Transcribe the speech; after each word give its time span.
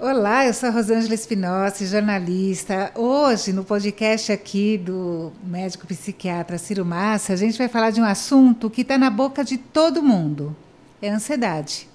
Olá, 0.00 0.46
eu 0.46 0.54
sou 0.54 0.68
a 0.68 0.72
Rosângela 0.72 1.12
Espinosa, 1.12 1.84
jornalista. 1.84 2.92
Hoje, 2.94 3.52
no 3.52 3.64
podcast 3.64 4.30
aqui 4.30 4.78
do 4.78 5.32
médico 5.42 5.88
psiquiatra 5.88 6.56
Ciro 6.56 6.84
Massa, 6.84 7.32
a 7.32 7.36
gente 7.36 7.58
vai 7.58 7.66
falar 7.66 7.90
de 7.90 8.00
um 8.00 8.04
assunto 8.04 8.70
que 8.70 8.82
está 8.82 8.96
na 8.96 9.10
boca 9.10 9.42
de 9.42 9.58
todo 9.58 10.00
mundo: 10.00 10.54
é 11.02 11.10
a 11.10 11.16
ansiedade. 11.16 11.88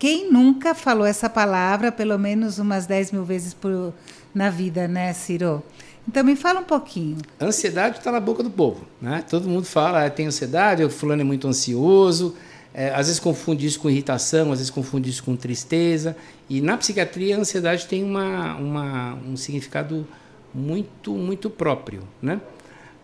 Quem 0.00 0.32
nunca 0.32 0.74
falou 0.74 1.06
essa 1.06 1.30
palavra 1.30 1.92
pelo 1.92 2.18
menos 2.18 2.58
umas 2.58 2.86
10 2.86 3.12
mil 3.12 3.24
vezes 3.24 3.54
por, 3.54 3.94
na 4.34 4.50
vida, 4.50 4.88
né, 4.88 5.12
Ciro? 5.12 5.62
Então 6.08 6.24
me 6.24 6.34
fala 6.34 6.58
um 6.58 6.64
pouquinho. 6.64 7.18
Ansiedade 7.40 7.98
está 7.98 8.10
na 8.10 8.18
boca 8.18 8.42
do 8.42 8.50
povo, 8.50 8.84
né? 9.00 9.22
Todo 9.30 9.48
mundo 9.48 9.64
fala, 9.64 10.04
ah, 10.04 10.10
tem 10.10 10.26
ansiedade, 10.26 10.82
o 10.82 10.90
fulano 10.90 11.20
é 11.20 11.24
muito 11.24 11.46
ansioso, 11.46 12.34
é, 12.74 12.90
às 12.90 13.06
vezes 13.06 13.18
confunde 13.18 13.66
isso 13.66 13.80
com 13.80 13.88
irritação, 13.88 14.52
às 14.52 14.58
vezes 14.58 14.70
confunde 14.70 15.08
isso 15.10 15.24
com 15.24 15.34
tristeza. 15.34 16.16
E 16.48 16.60
na 16.60 16.76
psiquiatria 16.76 17.36
a 17.36 17.40
ansiedade 17.40 17.86
tem 17.86 18.04
uma, 18.04 18.54
uma 18.56 19.14
um 19.14 19.36
significado 19.36 20.06
muito, 20.54 21.12
muito 21.12 21.50
próprio. 21.50 22.02
Né? 22.20 22.40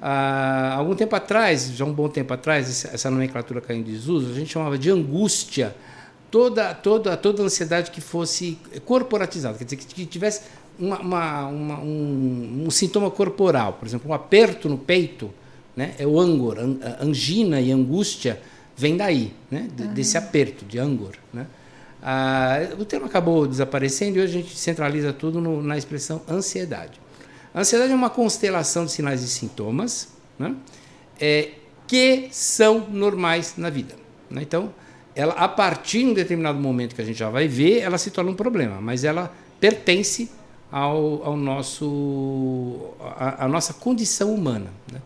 Há 0.01 0.75
algum 0.75 0.95
tempo 0.95 1.17
atrás, 1.17 1.71
já 1.71 1.85
um 1.85 1.93
bom 1.93 2.09
tempo 2.09 2.33
atrás, 2.35 2.85
essa 2.85 3.11
nomenclatura 3.11 3.61
caiu 3.61 3.81
em 3.81 3.83
desuso, 3.83 4.31
a 4.31 4.35
gente 4.35 4.53
chamava 4.53 4.77
de 4.77 4.91
angústia 4.91 5.75
toda, 6.31 6.75
toda, 6.75 7.17
toda 7.17 7.43
ansiedade 7.43 7.91
que 7.91 8.01
fosse 8.01 8.59
corporatizada, 8.85 9.57
quer 9.57 9.65
dizer, 9.65 9.77
que 9.77 10.05
tivesse 10.05 10.43
uma, 10.79 10.99
uma, 10.99 11.47
uma, 11.47 11.79
um, 11.81 12.65
um, 12.67 12.71
sintoma 12.71 13.11
corporal, 13.11 13.75
por 13.75 13.87
exemplo, 13.87 14.11
um 14.11 14.15
aperto 14.15 14.69
no 14.69 14.77
peito, 14.77 15.31
né? 15.77 15.95
é 15.99 16.07
o 16.07 16.21
angor, 16.21 16.59
angina 17.01 17.61
e 17.61 17.71
angústia 17.71 18.41
vem 18.77 18.97
daí, 18.97 19.33
né? 19.51 19.69
Uhum. 19.79 19.95
desse 19.95 20.17
aperto, 20.17 20.65
de 20.65 20.79
angor. 20.79 21.15
Né? 21.33 21.47
Ah, 22.03 22.59
o 22.79 22.85
termo 22.85 23.07
acabou 23.07 23.47
desaparecendo 23.47 24.19
e 24.19 24.23
hoje 24.23 24.39
a 24.39 24.43
gente 24.43 24.57
centraliza 24.57 25.13
tudo 25.13 25.41
no, 25.41 25.63
na 25.63 25.79
expressão 25.79 26.23
ansiedade. 26.29 27.01
A 27.55 27.61
ansiedade 27.61 27.93
é 27.93 27.95
uma 27.95 28.11
constelação 28.11 28.85
de 28.85 28.93
sinais 28.93 29.23
e 29.23 29.29
sintomas 29.29 30.09
né? 30.39 30.55
é, 31.21 31.53
que 31.87 32.29
são 32.31 32.89
normais 32.91 33.55
na 33.57 33.71
vida. 33.71 33.95
Né? 34.29 34.43
Então, 34.43 34.73
ela, 35.15 35.35
a 35.35 35.49
partir 35.49 36.01
de 36.01 36.07
um 36.07 36.15
determinado 36.15 36.59
momento 36.59 36.95
que 36.95 37.01
a 37.01 37.05
gente 37.05 37.19
já 37.19 37.31
vai 37.31 37.47
ver, 37.47 37.79
ela 37.79 37.97
se 37.97 38.11
torna 38.11 38.31
um 38.31 38.35
problema, 38.35 38.81
mas 38.81 39.05
ela 39.05 39.33
pertence 39.61 40.31
ao, 40.71 41.23
ao 41.25 41.37
nosso, 41.37 42.91
a, 43.17 43.45
a 43.45 43.49
nossa 43.49 43.73
condição 43.73 44.35
humana. 44.35 44.71
Né? 44.93 45.01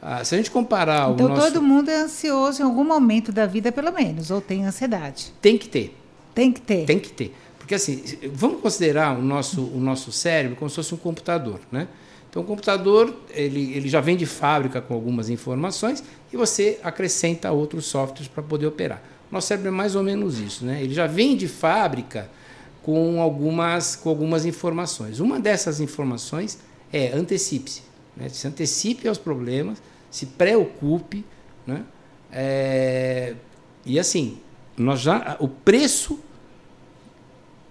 Ah, 0.00 0.24
se 0.24 0.34
a 0.34 0.38
gente 0.38 0.50
comparar 0.50 1.10
então, 1.10 1.26
o 1.26 1.28
nosso... 1.30 1.52
todo 1.52 1.62
mundo 1.62 1.90
é 1.90 2.02
ansioso 2.02 2.62
em 2.62 2.64
algum 2.64 2.84
momento 2.84 3.32
da 3.32 3.46
vida, 3.46 3.72
pelo 3.72 3.92
menos, 3.92 4.30
ou 4.30 4.40
tem 4.40 4.64
ansiedade? 4.64 5.32
Tem 5.42 5.58
que 5.58 5.68
ter. 5.68 5.96
Tem 6.34 6.52
que 6.52 6.60
ter. 6.60 6.86
Tem 6.86 6.98
que 6.98 7.10
ter. 7.10 7.34
Porque 7.58 7.74
assim, 7.74 8.02
vamos 8.32 8.60
considerar 8.60 9.18
o 9.18 9.22
nosso, 9.22 9.60
o 9.60 9.80
nosso 9.80 10.12
cérebro 10.12 10.56
como 10.56 10.70
se 10.70 10.76
fosse 10.76 10.94
um 10.94 10.98
computador, 10.98 11.60
né? 11.70 11.88
Então, 12.30 12.42
o 12.42 12.44
computador 12.44 13.14
ele, 13.30 13.72
ele 13.74 13.88
já 13.88 14.00
vem 14.00 14.16
de 14.16 14.26
fábrica 14.26 14.80
com 14.80 14.94
algumas 14.94 15.30
informações 15.30 16.04
e 16.32 16.36
você 16.36 16.78
acrescenta 16.82 17.50
outros 17.50 17.86
softwares 17.86 18.28
para 18.28 18.42
poder 18.42 18.66
operar. 18.66 19.02
Nosso 19.30 19.48
cérebro 19.48 19.68
é 19.68 19.72
mais 19.72 19.94
ou 19.94 20.02
menos 20.02 20.38
isso, 20.38 20.64
né? 20.64 20.82
Ele 20.82 20.94
já 20.94 21.06
vem 21.06 21.36
de 21.36 21.48
fábrica 21.48 22.30
com 22.82 23.20
algumas, 23.20 23.96
com 23.96 24.08
algumas 24.08 24.46
informações. 24.46 25.20
Uma 25.20 25.38
dessas 25.40 25.80
informações 25.80 26.58
é 26.92 27.12
antecipe-se. 27.12 27.82
Né? 28.18 28.28
Se 28.28 28.46
antecipe 28.46 29.08
aos 29.08 29.16
problemas, 29.16 29.80
se 30.10 30.26
preocupe. 30.26 31.24
Né? 31.66 31.84
É, 32.32 33.34
e 33.86 33.98
assim, 33.98 34.38
nós 34.76 35.00
já, 35.00 35.36
o 35.38 35.48
preço 35.48 36.18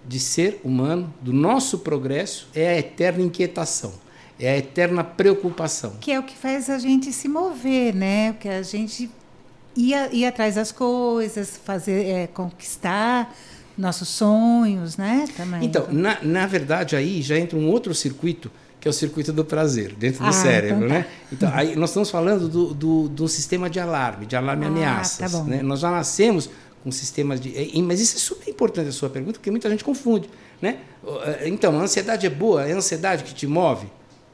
de 0.06 0.18
ser 0.18 0.60
humano, 0.64 1.12
do 1.20 1.32
nosso 1.32 1.80
progresso, 1.80 2.48
é 2.54 2.68
a 2.68 2.78
eterna 2.78 3.22
inquietação, 3.22 3.92
é 4.40 4.48
a 4.50 4.56
eterna 4.56 5.04
preocupação. 5.04 5.96
Que 6.00 6.12
é 6.12 6.18
o 6.18 6.22
que 6.22 6.34
faz 6.34 6.70
a 6.70 6.78
gente 6.78 7.12
se 7.12 7.28
mover, 7.28 7.94
né? 7.94 8.32
Que 8.40 8.48
a 8.48 8.62
gente 8.62 9.10
ir, 9.76 9.94
ir 10.12 10.24
atrás 10.24 10.54
das 10.54 10.72
coisas, 10.72 11.60
fazer, 11.62 12.06
é, 12.06 12.26
conquistar 12.26 13.34
nossos 13.76 14.08
sonhos, 14.08 14.96
né? 14.96 15.26
Também. 15.36 15.64
Então, 15.64 15.86
na, 15.92 16.18
na 16.22 16.46
verdade, 16.46 16.96
aí 16.96 17.20
já 17.20 17.38
entra 17.38 17.58
um 17.58 17.68
outro 17.68 17.94
circuito 17.94 18.50
que 18.88 18.90
é 18.90 18.90
o 18.90 18.92
circuito 18.92 19.32
do 19.32 19.44
prazer, 19.44 19.92
dentro 19.92 20.22
do 20.22 20.28
ah, 20.28 20.32
cérebro, 20.32 20.86
então 20.86 20.88
tá. 20.88 20.94
né? 20.94 21.06
Então, 21.30 21.50
aí 21.52 21.76
nós 21.76 21.90
estamos 21.90 22.10
falando 22.10 22.48
do, 22.48 22.74
do, 22.74 23.08
do 23.08 23.28
sistema 23.28 23.68
de 23.68 23.78
alarme, 23.78 24.24
de 24.24 24.34
alarme 24.34 24.64
ah, 24.64 24.68
ameaças. 24.68 25.32
Tá 25.32 25.42
né? 25.44 25.62
Nós 25.62 25.80
já 25.80 25.90
nascemos 25.90 26.48
com 26.82 26.90
sistemas 26.90 27.40
de. 27.40 27.52
Mas 27.82 28.00
isso 28.00 28.16
é 28.16 28.18
super 28.18 28.50
importante 28.50 28.88
a 28.88 28.92
sua 28.92 29.10
pergunta, 29.10 29.38
porque 29.38 29.50
muita 29.50 29.68
gente 29.68 29.84
confunde. 29.84 30.30
Né? 30.60 30.78
Eh, 31.06 31.48
então, 31.48 31.78
a 31.78 31.82
ansiedade 31.82 32.26
é 32.26 32.30
boa? 32.30 32.66
É 32.66 32.72
a 32.72 32.76
ansiedade 32.76 33.24
que 33.24 33.34
te 33.34 33.46
move? 33.46 33.86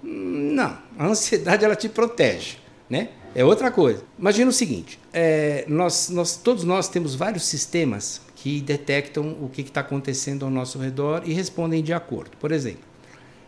Hum, 0.03 0.53
não, 0.55 0.79
a 0.99 1.07
ansiedade 1.07 1.65
ela 1.65 1.75
te 1.75 1.89
protege. 1.89 2.59
Né? 2.89 3.09
É 3.35 3.45
outra 3.45 3.73
coisa. 3.73 4.05
Imagina 4.17 4.51
o 4.51 4.53
seguinte: 4.53 5.01
é, 5.13 5.65
nós, 5.67 6.09
nós, 6.11 6.37
todos 6.37 6.63
nós 6.63 6.89
temos 6.89 7.15
vários 7.15 7.45
sistemas 7.45 8.21
que 8.37 8.61
detectam 8.61 9.37
o 9.41 9.49
que 9.49 9.63
está 9.63 9.81
acontecendo 9.81 10.45
ao 10.45 10.51
nosso 10.51 10.79
redor 10.79 11.23
e 11.25 11.33
respondem 11.33 11.83
de 11.83 11.93
acordo. 11.93 12.37
Por 12.39 12.53
exemplo, 12.53 12.94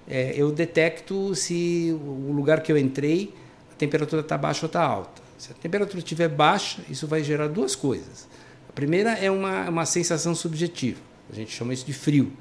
é, 0.09 0.34
eu 0.37 0.53
detecto 0.53 1.34
se 1.34 1.97
o 2.00 2.33
lugar 2.33 2.62
que 2.62 2.71
eu 2.71 2.78
entrei, 2.78 3.34
a 3.72 3.75
temperatura 3.75 4.22
está 4.22 4.39
baixa 4.39 4.65
ou 4.65 4.69
está 4.69 4.83
alta. 4.83 5.22
Se 5.37 5.53
a 5.53 5.55
temperatura 5.55 5.99
estiver 5.99 6.28
baixa, 6.28 6.81
isso 6.89 7.06
vai 7.06 7.22
gerar 7.22 7.49
duas 7.49 7.75
coisas. 7.75 8.28
A 8.69 8.72
primeira 8.72 9.12
é 9.12 9.31
uma, 9.31 9.69
uma 9.69 9.87
sensação 9.87 10.34
subjetiva, 10.34 11.00
a 11.31 11.34
gente 11.34 11.50
chama 11.50 11.75
isso 11.75 11.84
de 11.84 11.93
frio. 11.93 12.33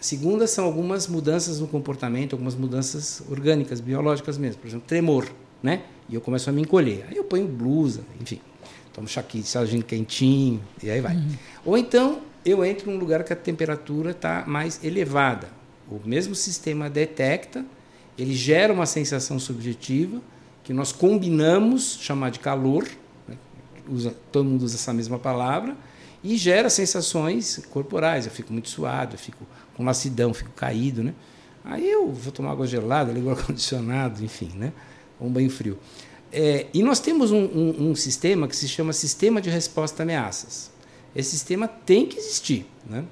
A 0.00 0.02
segunda 0.02 0.46
são 0.46 0.64
algumas 0.64 1.08
mudanças 1.08 1.58
no 1.58 1.66
comportamento, 1.66 2.34
algumas 2.34 2.54
mudanças 2.54 3.20
orgânicas, 3.28 3.80
biológicas 3.80 4.38
mesmo. 4.38 4.60
Por 4.60 4.68
exemplo, 4.68 4.86
tremor, 4.86 5.28
né? 5.60 5.82
E 6.08 6.14
eu 6.14 6.20
começo 6.20 6.48
a 6.48 6.52
me 6.52 6.62
encolher. 6.62 7.04
Aí 7.10 7.16
eu 7.16 7.24
ponho 7.24 7.48
blusa, 7.48 8.02
enfim. 8.20 8.40
Tomo 8.92 9.08
chaquinho, 9.08 9.44
quentinho, 9.84 10.62
e 10.80 10.88
aí 10.88 11.00
vai. 11.00 11.16
Uhum. 11.16 11.32
Ou 11.64 11.76
então 11.76 12.20
eu 12.44 12.64
entro 12.64 12.90
num 12.90 12.96
lugar 12.96 13.24
que 13.24 13.32
a 13.32 13.36
temperatura 13.36 14.12
está 14.12 14.44
mais 14.46 14.82
elevada 14.84 15.57
o 15.90 16.00
mesmo 16.04 16.34
sistema 16.34 16.90
detecta, 16.90 17.64
ele 18.16 18.34
gera 18.34 18.72
uma 18.72 18.86
sensação 18.86 19.38
subjetiva 19.38 20.20
que 20.64 20.72
nós 20.72 20.92
combinamos 20.92 21.98
chamar 22.00 22.30
de 22.30 22.40
calor, 22.40 22.86
né? 23.26 23.36
usa, 23.88 24.14
todo 24.30 24.44
mundo 24.44 24.62
usa 24.62 24.76
essa 24.76 24.92
mesma 24.92 25.18
palavra, 25.18 25.76
e 26.22 26.36
gera 26.36 26.68
sensações 26.68 27.64
corporais. 27.70 28.26
Eu 28.26 28.32
fico 28.32 28.52
muito 28.52 28.68
suado, 28.68 29.14
eu 29.14 29.18
fico 29.18 29.46
com 29.74 29.84
lacidão, 29.84 30.34
fico 30.34 30.50
caído, 30.50 31.02
né? 31.02 31.14
Aí 31.64 31.88
eu 31.88 32.10
vou 32.12 32.32
tomar 32.32 32.52
água 32.52 32.66
gelada, 32.66 33.12
ligo 33.12 33.28
o 33.28 33.30
ar-condicionado, 33.30 34.24
enfim, 34.24 34.50
né? 34.54 34.72
um 35.20 35.30
banho 35.30 35.50
frio. 35.50 35.78
É, 36.32 36.66
e 36.72 36.82
nós 36.82 37.00
temos 37.00 37.30
um, 37.30 37.44
um, 37.44 37.90
um, 37.90 37.94
sistema 37.94 38.46
que 38.46 38.54
se 38.54 38.68
chama 38.68 38.92
Sistema 38.92 39.40
de 39.40 39.50
Resposta 39.50 40.02
a 40.02 40.04
Ameaças. 40.04 40.70
Esse 41.14 41.30
sistema 41.30 41.66
tem 41.66 42.06
que 42.06 42.18
existir. 42.18 42.66
Né? 42.88 43.04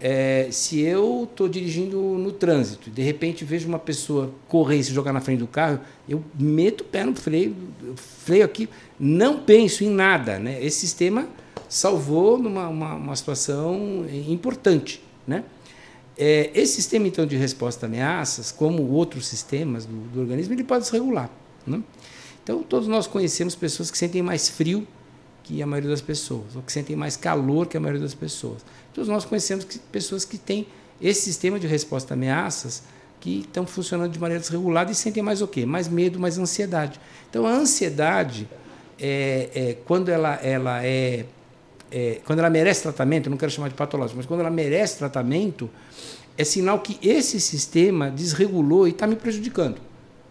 É, 0.00 0.48
se 0.50 0.80
eu 0.80 1.26
estou 1.28 1.48
dirigindo 1.48 2.00
no 2.00 2.30
trânsito 2.30 2.88
e 2.88 2.92
de 2.92 3.02
repente 3.02 3.44
vejo 3.44 3.68
uma 3.68 3.78
pessoa 3.78 4.32
correr 4.46 4.76
e 4.76 4.84
se 4.84 4.92
jogar 4.92 5.12
na 5.12 5.20
frente 5.20 5.40
do 5.40 5.46
carro, 5.46 5.80
eu 6.08 6.22
meto 6.38 6.82
o 6.82 6.84
pé 6.84 7.04
no 7.04 7.14
freio, 7.14 7.54
freio 7.96 8.44
aqui, 8.44 8.68
não 8.98 9.40
penso 9.40 9.82
em 9.82 9.90
nada. 9.90 10.38
Né? 10.38 10.64
Esse 10.64 10.80
sistema 10.80 11.28
salvou 11.68 12.38
numa 12.38 12.68
uma, 12.68 12.94
uma 12.94 13.16
situação 13.16 14.06
importante. 14.28 15.02
Né? 15.26 15.44
É, 16.16 16.50
esse 16.54 16.74
sistema 16.74 17.08
então 17.08 17.26
de 17.26 17.36
resposta 17.36 17.86
a 17.86 17.88
ameaças, 17.88 18.52
como 18.52 18.82
outros 18.90 19.26
sistemas 19.26 19.84
do, 19.84 19.96
do 20.12 20.20
organismo, 20.20 20.54
ele 20.54 20.64
pode 20.64 20.86
se 20.86 20.92
regular. 20.92 21.28
Né? 21.66 21.82
Então 22.44 22.62
todos 22.62 22.86
nós 22.86 23.08
conhecemos 23.08 23.56
pessoas 23.56 23.90
que 23.90 23.98
sentem 23.98 24.22
mais 24.22 24.48
frio 24.48 24.86
que 25.48 25.62
a 25.62 25.66
maioria 25.66 25.88
das 25.88 26.02
pessoas, 26.02 26.54
ou 26.54 26.60
que 26.60 26.70
sentem 26.70 26.94
mais 26.94 27.16
calor 27.16 27.66
que 27.66 27.74
a 27.74 27.80
maioria 27.80 28.02
das 28.02 28.12
pessoas. 28.12 28.58
Todos 28.92 29.08
nós 29.08 29.24
conhecemos 29.24 29.64
pessoas 29.90 30.22
que 30.22 30.36
têm 30.36 30.66
esse 31.00 31.22
sistema 31.22 31.58
de 31.58 31.66
resposta 31.66 32.12
a 32.12 32.14
ameaças 32.14 32.82
que 33.18 33.40
estão 33.40 33.66
funcionando 33.66 34.12
de 34.12 34.18
maneira 34.18 34.42
desregulada 34.42 34.92
e 34.92 34.94
sentem 34.94 35.22
mais 35.22 35.40
o 35.40 35.48
quê? 35.48 35.64
Mais 35.64 35.88
medo, 35.88 36.20
mais 36.20 36.36
ansiedade. 36.36 37.00
Então, 37.30 37.46
a 37.46 37.50
ansiedade, 37.50 38.46
é, 39.00 39.48
é, 39.54 39.76
quando 39.86 40.10
ela, 40.10 40.34
ela 40.34 40.84
é, 40.84 41.24
é, 41.90 42.20
quando 42.26 42.40
ela 42.40 42.50
merece 42.50 42.82
tratamento, 42.82 43.30
não 43.30 43.38
quero 43.38 43.50
chamar 43.50 43.68
de 43.68 43.74
patológico, 43.74 44.18
mas 44.18 44.26
quando 44.26 44.40
ela 44.40 44.50
merece 44.50 44.98
tratamento, 44.98 45.70
é 46.36 46.44
sinal 46.44 46.80
que 46.80 46.98
esse 47.02 47.40
sistema 47.40 48.10
desregulou 48.10 48.86
e 48.86 48.90
está 48.90 49.06
me 49.06 49.16
prejudicando. 49.16 49.80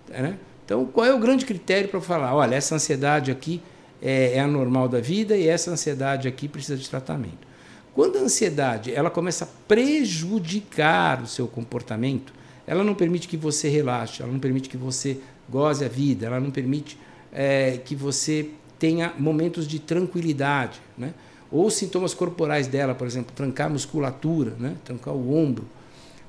Né? 0.07 0.37
Então, 0.63 0.85
qual 0.85 1.07
é 1.07 1.13
o 1.13 1.17
grande 1.17 1.43
critério 1.43 1.89
para 1.89 2.01
falar, 2.01 2.35
olha, 2.35 2.53
essa 2.53 2.75
ansiedade 2.75 3.31
aqui 3.31 3.63
é, 4.01 4.33
é 4.33 4.39
anormal 4.39 4.87
da 4.87 4.99
vida 4.99 5.35
e 5.35 5.47
essa 5.47 5.71
ansiedade 5.71 6.27
aqui 6.27 6.47
precisa 6.47 6.77
de 6.77 6.89
tratamento. 6.89 7.47
Quando 7.93 8.17
a 8.17 8.21
ansiedade 8.21 8.93
ela 8.93 9.09
começa 9.09 9.45
a 9.45 9.47
prejudicar 9.67 11.21
o 11.23 11.27
seu 11.27 11.47
comportamento, 11.47 12.33
ela 12.65 12.83
não 12.83 12.93
permite 12.93 13.27
que 13.27 13.37
você 13.37 13.69
relaxe, 13.69 14.21
ela 14.21 14.31
não 14.31 14.39
permite 14.39 14.69
que 14.69 14.77
você 14.77 15.19
goze 15.49 15.83
a 15.83 15.87
vida, 15.87 16.27
ela 16.27 16.39
não 16.39 16.51
permite 16.51 16.97
é, 17.31 17.77
que 17.83 17.95
você 17.95 18.49
tenha 18.77 19.13
momentos 19.17 19.67
de 19.67 19.79
tranquilidade, 19.79 20.79
né? 20.97 21.13
Ou 21.49 21.69
sintomas 21.71 22.13
corporais 22.13 22.67
dela, 22.67 22.93
por 22.93 23.07
exemplo, 23.07 23.33
trancar 23.33 23.67
a 23.67 23.69
musculatura, 23.69 24.53
né? 24.59 24.75
trancar 24.83 25.13
o 25.13 25.33
ombro, 25.33 25.65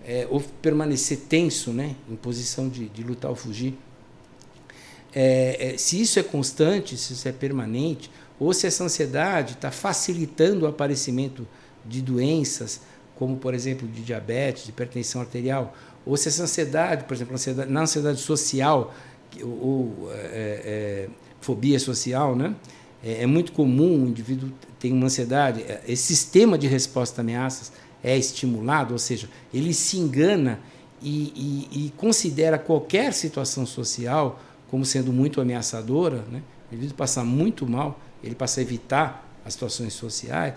é, 0.09 0.27
ou 0.31 0.41
permanecer 0.41 1.19
tenso, 1.29 1.71
né, 1.71 1.95
em 2.09 2.17
posição 2.17 2.69
de, 2.69 2.89
de 2.89 3.03
lutar 3.03 3.31
ou 3.31 3.37
fugir. 3.37 3.77
É, 5.15 5.73
é, 5.75 5.79
se 5.79 6.01
isso 6.01 6.19
é 6.19 6.23
constante, 6.23 6.97
se 6.97 7.13
isso 7.13 7.29
é 7.29 7.33
permanente, 7.33 8.11
ou 8.39 8.53
se 8.53 8.67
essa 8.67 8.85
ansiedade 8.85 9.55
está 9.55 9.71
facilitando 9.71 10.65
o 10.65 10.69
aparecimento 10.69 11.47
de 11.85 12.01
doenças, 12.03 12.81
como 13.17 13.37
por 13.37 13.55
exemplo 13.55 13.89
de 13.89 14.03
diabetes, 14.03 14.65
de 14.65 14.71
hipertensão 14.71 15.21
arterial, 15.21 15.75
ou 16.07 16.17
se 16.17 16.29
essa 16.29 16.43
ansiedade, 16.43 17.05
por 17.05 17.15
exemplo, 17.15 17.35
ansiedade, 17.35 17.71
na 17.71 17.83
ansiedade 17.83 18.21
social, 18.21 18.95
ou, 19.43 20.11
é, 20.13 21.09
é, 21.09 21.09
fobia 21.41 21.79
social, 21.79 22.35
né? 22.35 22.55
É, 23.03 23.23
é, 23.23 23.27
muito 23.27 23.53
comum 23.53 24.05
o 24.05 24.09
indivíduo 24.09 24.51
ter 24.79 24.93
uma 24.93 25.07
ansiedade, 25.07 25.63
é, 25.63 25.83
esse 25.87 26.03
sistema 26.15 26.59
de 26.59 26.67
resposta 26.67 27.21
a 27.21 27.23
ameaças 27.23 27.73
é 28.03 28.17
estimulado, 28.17 28.93
ou 28.93 28.99
seja, 28.99 29.29
ele 29.53 29.73
se 29.75 29.99
engana 29.99 30.61
e, 31.01 31.67
e, 31.73 31.87
e 31.87 31.91
considera 31.97 32.59
qualquer 32.59 33.13
situação 33.13 33.67
social 33.67 34.41
como 34.71 34.85
sendo 34.85 35.13
muito 35.13 35.41
ameaçadora, 35.41 36.25
né? 36.31 36.43
o 36.71 36.75
indivíduo 36.75 36.97
passa 36.97 37.25
muito 37.25 37.67
mal, 37.67 38.01
ele 38.23 38.35
passa 38.35 38.61
a 38.61 38.63
evitar 38.63 39.27
as 39.45 39.55
situações 39.55 39.95
sociais, 39.95 40.55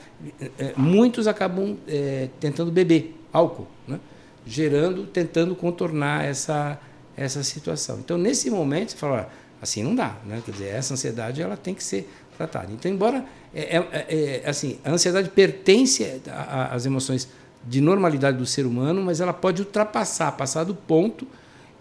é, 0.59 0.73
muitos 0.75 1.27
acabam 1.27 1.77
é, 1.87 2.29
tentando 2.39 2.71
beber 2.71 3.17
álcool, 3.31 3.67
né? 3.87 3.99
gerando, 4.45 5.05
tentando 5.05 5.55
contornar 5.55 6.25
essa, 6.25 6.79
essa 7.15 7.43
situação. 7.43 7.99
Então, 7.99 8.17
nesse 8.17 8.49
momento, 8.49 8.91
você 8.91 8.97
fala, 8.97 9.29
assim 9.61 9.83
não 9.83 9.95
dá, 9.95 10.15
né? 10.25 10.41
Quer 10.43 10.51
dizer, 10.51 10.67
essa 10.69 10.93
ansiedade 10.93 11.41
ela 11.41 11.55
tem 11.55 11.73
que 11.73 11.83
ser 11.83 12.11
tratada. 12.35 12.71
Então, 12.73 12.91
embora 12.91 13.23
é, 13.53 13.77
é, 13.77 14.41
é, 14.43 14.49
assim, 14.49 14.79
a 14.83 14.91
ansiedade 14.91 15.29
pertence 15.29 16.21
às 16.69 16.85
emoções 16.85 17.27
de 17.65 17.79
normalidade 17.79 18.37
do 18.37 18.45
ser 18.45 18.65
humano, 18.65 19.01
mas 19.01 19.21
ela 19.21 19.33
pode 19.33 19.61
ultrapassar, 19.61 20.31
passar 20.31 20.63
do 20.63 20.73
ponto, 20.73 21.27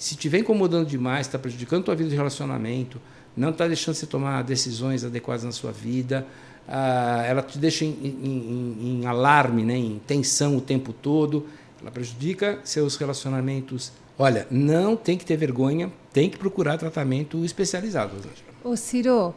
se 0.01 0.15
estiver 0.15 0.39
incomodando 0.39 0.89
demais, 0.89 1.27
está 1.27 1.39
prejudicando 1.39 1.83
a 1.83 1.85
tua 1.85 1.95
vida 1.95 2.09
de 2.09 2.17
relacionamento, 2.17 2.99
não 3.37 3.51
está 3.51 3.69
deixando 3.69 3.95
você 3.95 4.07
tomar 4.07 4.43
decisões 4.43 5.05
adequadas 5.05 5.45
na 5.45 5.53
sua 5.53 5.73
vida, 5.73 6.27
ah, 6.67 7.23
ela 7.27 7.43
te 7.43 7.59
deixa 7.59 7.85
em, 7.85 7.95
em, 8.03 9.03
em, 9.03 9.07
alarme, 9.07 9.63
né, 9.63 9.77
em 9.77 10.01
tensão 10.07 10.57
o 10.57 10.61
tempo 10.61 10.95
todo, 10.95 11.47
ela 11.83 11.91
prejudica 11.91 12.61
seus 12.65 12.97
relacionamentos. 12.97 13.93
Olha, 14.19 14.47
não 14.51 14.97
tem 14.97 15.19
que 15.19 15.25
ter 15.25 15.37
vergonha, 15.37 15.93
tem 16.15 16.31
que 16.31 16.39
procurar 16.39 16.79
tratamento 16.79 17.45
especializado. 17.45 18.17
Ô 18.65 18.77
Ciro, 18.79 19.35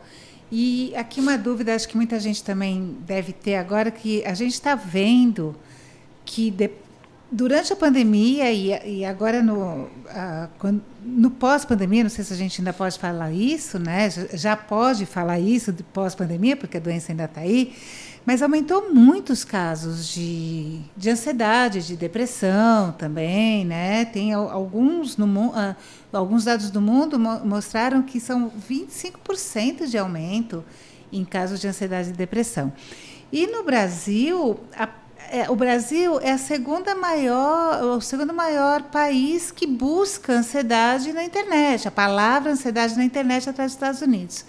e 0.50 0.96
aqui 0.96 1.20
uma 1.20 1.38
dúvida, 1.38 1.76
acho 1.76 1.90
que 1.90 1.98
muita 1.98 2.18
gente 2.22 2.42
também 2.42 2.96
deve 3.02 3.34
ter 3.34 3.56
agora, 3.56 3.92
que 3.92 4.24
a 4.24 4.34
gente 4.34 4.54
está 4.54 4.76
vendo 4.76 5.54
que 6.24 6.50
de, 6.50 6.70
durante 7.34 7.74
a 7.74 7.76
pandemia 7.76 8.52
e, 8.52 9.00
e 9.00 9.06
agora 9.06 9.42
no, 9.42 9.90
quando, 10.60 10.82
no 11.04 11.32
pós-pandemia, 11.32 12.04
não 12.04 12.10
sei 12.10 12.24
se 12.24 12.32
a 12.32 12.38
gente 12.38 12.62
ainda 12.62 12.72
pode 12.72 13.00
falar 13.00 13.32
isso, 13.32 13.80
né? 13.80 14.08
Já 14.34 14.56
pode 14.56 15.08
falar 15.08 15.40
isso 15.40 15.74
de 15.74 15.82
pós-pandemia, 15.82 16.56
porque 16.56 16.78
a 16.78 16.80
doença 16.80 17.12
ainda 17.12 17.26
está 17.26 17.42
aí, 17.42 17.76
mas 18.24 18.44
aumentou 18.44 18.94
muitos 18.94 19.44
casos 19.44 20.08
de, 20.10 20.80
de 20.96 21.10
ansiedade, 21.10 21.86
de 21.88 21.98
depressão 21.98 22.92
também, 22.92 23.66
né? 23.66 24.06
Tem 24.06 24.32
alguns, 24.32 25.18
no, 25.18 25.26
uh, 25.26 25.76
alguns 26.14 26.46
dados 26.46 26.70
do 26.70 26.80
mundo 26.80 27.20
mostraram 27.20 28.04
que 28.04 28.20
são 28.20 28.52
25% 28.70 29.88
de 29.88 29.98
aumento 29.98 30.64
em 31.12 31.26
casos 31.26 31.60
de 31.60 31.68
ansiedade 31.68 32.10
e 32.10 32.14
depressão. 32.14 32.72
E 33.32 33.48
no 33.48 33.64
Brasil, 33.64 34.60
a 34.78 34.86
é, 35.32 35.50
o 35.50 35.56
Brasil 35.56 36.20
é 36.20 36.32
a 36.32 36.38
segunda 36.38 36.96
maior, 36.96 37.84
o 37.84 38.02
segundo 38.02 38.34
maior 38.34 38.84
país 38.84 39.52
que 39.52 39.66
busca 39.66 40.34
ansiedade 40.34 41.12
na 41.14 41.24
internet, 41.24 41.88
a 41.88 41.92
palavra 41.92 42.52
ansiedade 42.52 42.96
na 42.96 43.04
internet 43.04 43.50
atrás 43.50 43.72
dos 43.72 43.76
Estados 43.76 44.02
Unidos. 44.02 44.46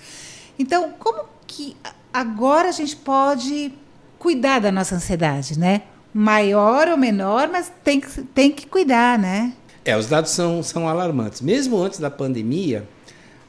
Então, 0.59 0.93
como 0.99 1.25
que 1.47 1.77
agora 2.13 2.69
a 2.69 2.73
gente 2.73 2.97
pode 2.97 3.73
cuidar 4.19 4.61
da 4.61 4.73
nossa 4.73 4.95
ansiedade, 4.95 5.59
né? 5.59 5.83
Maior 6.13 6.89
ou 6.89 6.97
menor, 6.97 7.49
mas 7.49 7.73
tem 7.83 8.01
que, 8.01 8.23
tem 8.23 8.51
que 8.51 8.67
cuidar, 8.67 9.19
né? 9.19 9.53
É, 9.85 9.97
os 9.97 10.07
dados 10.07 10.31
são, 10.31 10.63
são 10.63 10.89
alarmantes. 10.89 11.41
Mesmo 11.41 11.83
antes 11.83 11.99
da 11.99 12.11
pandemia, 12.11 12.89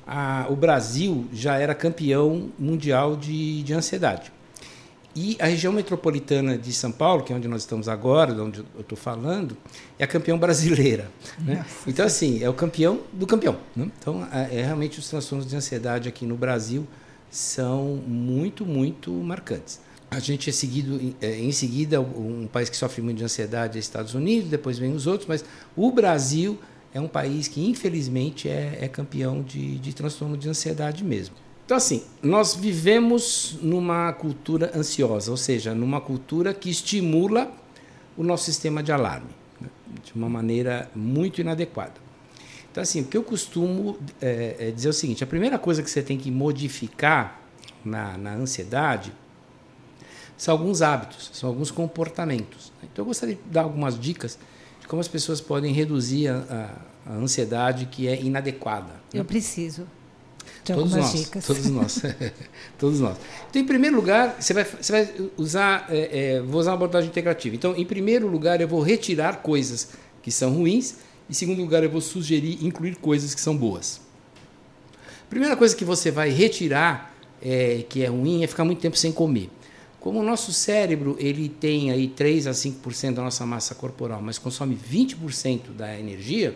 a, 0.06 0.46
o 0.50 0.56
Brasil 0.56 1.26
já 1.32 1.58
era 1.58 1.74
campeão 1.74 2.50
mundial 2.60 3.16
de, 3.16 3.64
de 3.64 3.74
ansiedade. 3.74 4.32
E 5.16 5.38
a 5.40 5.46
região 5.46 5.72
metropolitana 5.72 6.58
de 6.58 6.74
São 6.74 6.92
Paulo, 6.92 7.24
que 7.24 7.32
é 7.32 7.36
onde 7.36 7.48
nós 7.48 7.62
estamos 7.62 7.88
agora, 7.88 8.34
de 8.34 8.42
onde 8.42 8.60
eu 8.60 8.82
estou 8.82 8.98
falando, 8.98 9.56
é 9.98 10.04
a 10.04 10.08
campeã 10.08 10.38
brasileira. 10.38 11.10
Né? 11.40 11.66
Então, 11.88 12.06
assim, 12.06 12.44
é 12.44 12.50
o 12.50 12.54
campeão 12.54 13.00
do 13.14 13.26
campeão. 13.26 13.58
Né? 13.74 13.90
Então, 13.98 14.28
é, 14.30 14.60
é, 14.60 14.64
realmente 14.64 15.00
os 15.00 15.08
transtornos 15.08 15.48
de 15.48 15.56
ansiedade 15.56 16.10
aqui 16.10 16.26
no 16.26 16.36
Brasil 16.36 16.86
são 17.32 17.96
muito, 18.06 18.66
muito 18.66 19.10
marcantes. 19.12 19.80
A 20.12 20.20
gente 20.20 20.50
é 20.50 20.54
seguido, 20.54 21.16
é, 21.22 21.40
em 21.40 21.52
seguida, 21.54 22.02
um 22.02 22.48
país 22.52 22.70
que 22.70 22.76
sofre 22.76 23.02
muito 23.02 23.18
de 23.18 23.24
ansiedade 23.24 23.78
é 23.78 23.80
Estados 23.80 24.14
Unidos, 24.16 24.50
depois 24.50 24.78
vem 24.78 24.94
os 24.94 25.08
outros, 25.08 25.28
mas 25.30 25.46
o 25.78 25.92
Brasil 25.92 26.60
é 26.94 27.00
um 27.00 27.08
país 27.08 27.48
que, 27.48 27.66
infelizmente, 27.66 28.50
é, 28.50 28.80
é 28.82 28.88
campeão 28.90 29.42
de, 29.42 29.78
de 29.80 29.94
transtorno 29.94 30.38
de 30.38 30.50
ansiedade 30.50 31.06
mesmo. 31.06 31.36
Então, 31.66 31.76
assim, 31.76 32.04
nós 32.22 32.56
vivemos 32.56 33.58
numa 33.60 34.14
cultura 34.14 34.72
ansiosa, 34.76 35.32
ou 35.32 35.38
seja, 35.38 35.74
numa 35.74 36.00
cultura 36.00 36.54
que 36.54 36.70
estimula 36.70 37.52
o 38.16 38.24
nosso 38.24 38.46
sistema 38.46 38.84
de 38.84 38.92
alarme 38.92 39.32
né, 39.60 39.68
de 40.04 40.14
uma 40.14 40.30
maneira 40.30 40.90
muito 40.96 41.42
inadequada. 41.42 41.94
Então, 42.72 42.84
assim, 42.84 43.02
o 43.02 43.06
que 43.06 43.18
eu 43.18 43.24
costumo 43.24 43.98
é, 44.22 44.56
é 44.60 44.72
dizer 44.72 44.90
é 44.90 44.92
o 44.92 44.94
seguinte: 44.94 45.24
a 45.24 45.28
primeira 45.28 45.58
coisa 45.58 45.82
que 45.82 45.90
você 45.90 46.04
tem 46.04 46.20
que 46.20 46.30
modificar 46.30 47.42
na, 47.84 48.16
na 48.16 48.36
ansiedade 48.36 49.12
são 50.38 50.52
alguns 50.52 50.84
hábitos, 50.84 51.32
são 51.34 51.50
alguns 51.50 51.72
comportamentos. 51.72 52.72
Então, 52.84 53.02
eu 53.02 53.06
gostaria 53.08 53.36
de 53.36 53.42
dar 53.50 53.64
algumas 53.64 54.00
dicas 54.00 54.38
de 54.82 54.88
como 54.88 55.00
as 55.00 55.08
pessoas 55.08 55.42
podem 55.42 55.74
reduzir 55.74 56.28
a, 56.28 56.78
a, 57.08 57.12
a 57.14 57.16
ansiedade 57.16 57.88
que 57.88 58.08
é 58.08 58.22
inadequada. 58.22 58.94
Né? 59.12 59.22
Eu 59.22 59.26
preciso 59.26 59.88
de 60.74 60.80
todos 60.80 60.96
nós, 60.96 61.14
dicas. 61.14 61.46
Todos 61.46 61.66
nós. 61.68 62.02
todos 62.80 63.00
nós. 63.00 63.18
Então, 63.50 63.62
em 63.62 63.66
primeiro 63.66 63.96
lugar, 63.96 64.38
você 64.40 64.54
vai, 64.54 64.64
você 64.64 64.92
vai 64.92 65.10
usar, 65.38 65.86
é, 65.90 66.36
é, 66.36 66.42
vou 66.42 66.60
usar 66.60 66.72
uma 66.72 66.78
abordagem 66.78 67.10
integrativa. 67.10 67.56
Então, 67.56 67.76
em 67.76 67.86
primeiro 67.86 68.28
lugar, 68.28 68.60
eu 68.60 68.68
vou 68.68 68.82
retirar 68.82 69.38
coisas 69.38 69.90
que 70.24 70.32
são 70.32 70.54
ruins. 70.54 70.96
Em 71.30 71.34
segundo 71.34 71.62
lugar, 71.62 71.84
eu 71.84 71.90
vou 71.90 72.02
sugerir 72.02 72.64
incluir 72.66 72.96
coisas 72.96 73.36
que 73.36 73.42
são 73.42 73.56
boas. 73.56 74.02
Primeira 75.30 75.56
coisa 75.56 75.76
que 75.76 75.86
você 75.86 76.12
vai 76.12 76.30
retirar 76.30 77.14
é, 77.42 77.84
que 77.88 78.04
é 78.04 78.08
ruim 78.08 78.44
é 78.44 78.48
ficar 78.48 78.66
muito 78.66 78.80
tempo 78.80 78.98
sem 78.98 79.12
comer. 79.12 79.50
Como 80.00 80.20
o 80.20 80.24
nosso 80.24 80.54
cérebro 80.54 81.16
ele 81.20 81.50
tem 81.50 81.92
aí 81.92 82.08
3 82.08 82.48
a 82.48 82.52
5% 82.52 83.14
da 83.14 83.24
nossa 83.24 83.46
massa 83.46 83.74
corporal, 83.74 84.22
mas 84.22 84.38
consome 84.38 84.76
20% 84.76 85.72
da 85.76 86.00
energia, 86.00 86.56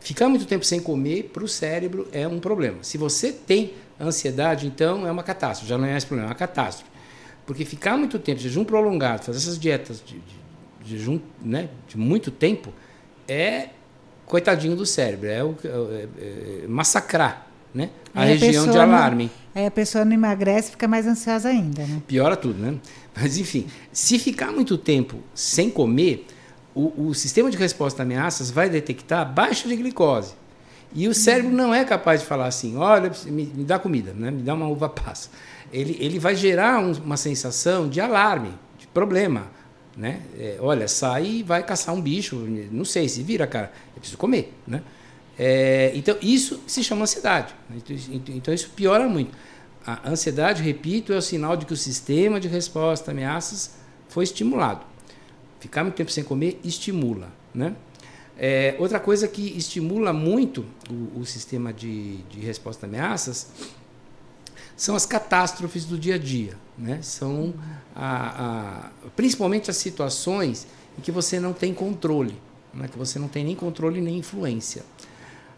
Ficar 0.00 0.28
muito 0.28 0.46
tempo 0.46 0.64
sem 0.64 0.80
comer 0.80 1.30
para 1.32 1.42
o 1.42 1.48
cérebro 1.48 2.06
é 2.12 2.26
um 2.28 2.38
problema. 2.38 2.78
Se 2.82 2.96
você 2.96 3.32
tem 3.32 3.74
ansiedade, 4.00 4.66
então 4.66 5.06
é 5.06 5.10
uma 5.10 5.22
catástrofe, 5.22 5.68
já 5.68 5.78
não 5.78 5.86
é 5.86 5.92
mais 5.92 6.04
problema, 6.04 6.28
é 6.28 6.30
uma 6.30 6.36
catástrofe. 6.36 6.90
Porque 7.44 7.64
ficar 7.64 7.96
muito 7.96 8.18
tempo, 8.18 8.40
jejum 8.40 8.64
prolongado, 8.64 9.24
fazer 9.24 9.38
essas 9.38 9.58
dietas 9.58 10.02
de, 10.04 10.18
de, 10.18 10.36
jejum 10.84 11.20
né, 11.40 11.68
de 11.88 11.96
muito 11.96 12.30
tempo, 12.30 12.72
é 13.26 13.70
coitadinho 14.26 14.76
do 14.76 14.84
cérebro, 14.84 15.28
é, 15.28 15.42
o, 15.42 15.56
é, 15.64 15.68
é, 15.68 16.64
é 16.64 16.68
massacrar 16.68 17.46
né, 17.72 17.90
a 18.14 18.24
região 18.24 18.64
a 18.64 18.72
de 18.72 18.78
alarme. 18.78 19.30
Não, 19.54 19.62
aí 19.62 19.66
a 19.66 19.70
pessoa 19.70 20.04
não 20.04 20.12
emagrece 20.12 20.68
e 20.68 20.70
fica 20.72 20.88
mais 20.88 21.06
ansiosa 21.06 21.48
ainda. 21.48 21.86
Né? 21.86 22.02
Piora 22.06 22.36
tudo, 22.36 22.60
né? 22.60 22.78
Mas 23.14 23.38
enfim, 23.38 23.66
se 23.92 24.18
ficar 24.18 24.50
muito 24.50 24.76
tempo 24.76 25.18
sem 25.34 25.70
comer, 25.70 26.26
o, 26.76 27.08
o 27.08 27.14
sistema 27.14 27.50
de 27.50 27.56
resposta 27.56 28.02
a 28.02 28.04
ameaças 28.04 28.50
vai 28.50 28.68
detectar 28.68 29.32
baixa 29.32 29.66
de 29.66 29.74
glicose. 29.74 30.34
E 30.94 31.08
o 31.08 31.14
cérebro 31.14 31.50
não 31.50 31.74
é 31.74 31.84
capaz 31.84 32.20
de 32.20 32.26
falar 32.26 32.46
assim: 32.46 32.76
olha, 32.76 33.10
me, 33.24 33.46
me 33.46 33.64
dá 33.64 33.78
comida, 33.78 34.12
né? 34.12 34.30
me 34.30 34.42
dá 34.42 34.52
uma 34.52 34.68
uva 34.68 34.86
passa. 34.86 35.30
Ele, 35.72 35.96
ele 35.98 36.18
vai 36.18 36.36
gerar 36.36 36.78
um, 36.80 36.92
uma 36.92 37.16
sensação 37.16 37.88
de 37.88 37.98
alarme, 37.98 38.50
de 38.78 38.86
problema. 38.88 39.46
Né? 39.96 40.20
É, 40.38 40.58
olha, 40.60 40.86
sai 40.86 41.26
e 41.26 41.42
vai 41.42 41.62
caçar 41.62 41.94
um 41.94 42.00
bicho, 42.02 42.36
não 42.70 42.84
sei 42.84 43.08
se 43.08 43.22
vira, 43.22 43.46
cara, 43.46 43.72
eu 43.94 44.00
preciso 44.00 44.18
comer. 44.18 44.52
Né? 44.66 44.82
É, 45.38 45.92
então, 45.94 46.16
isso 46.20 46.60
se 46.66 46.84
chama 46.84 47.04
ansiedade. 47.04 47.54
Então, 48.28 48.52
isso 48.52 48.70
piora 48.76 49.08
muito. 49.08 49.34
A 49.86 50.10
ansiedade, 50.10 50.62
repito, 50.62 51.14
é 51.14 51.16
o 51.16 51.22
sinal 51.22 51.56
de 51.56 51.64
que 51.64 51.72
o 51.72 51.76
sistema 51.76 52.38
de 52.38 52.48
resposta 52.48 53.10
a 53.10 53.12
ameaças 53.12 53.76
foi 54.08 54.24
estimulado. 54.24 54.84
Ficar 55.66 55.82
muito 55.82 55.96
tempo 55.96 56.12
sem 56.12 56.22
comer 56.22 56.60
estimula. 56.62 57.28
Né? 57.52 57.74
É, 58.38 58.76
outra 58.78 59.00
coisa 59.00 59.26
que 59.26 59.42
estimula 59.58 60.12
muito 60.12 60.64
o, 60.88 61.20
o 61.20 61.26
sistema 61.26 61.72
de, 61.72 62.18
de, 62.30 62.38
resposta 62.38 62.86
a 62.86 62.88
ameaças 62.88 63.48
são 64.76 64.94
as 64.94 65.04
catástrofes 65.04 65.84
do 65.84 65.98
dia 65.98 66.14
a 66.14 66.18
dia. 66.18 66.54
Né? 66.78 67.00
São 67.02 67.52
a, 67.96 68.90
a, 69.06 69.08
principalmente 69.16 69.72
as 69.72 69.76
situações 69.76 70.68
em 70.96 71.00
que 71.00 71.10
você 71.10 71.40
não 71.40 71.52
tem 71.52 71.74
controle, 71.74 72.40
né? 72.72 72.86
que 72.86 72.96
você 72.96 73.18
não 73.18 73.26
tem 73.26 73.44
nem 73.44 73.56
controle 73.56 74.00
nem 74.00 74.18
influência. 74.18 74.84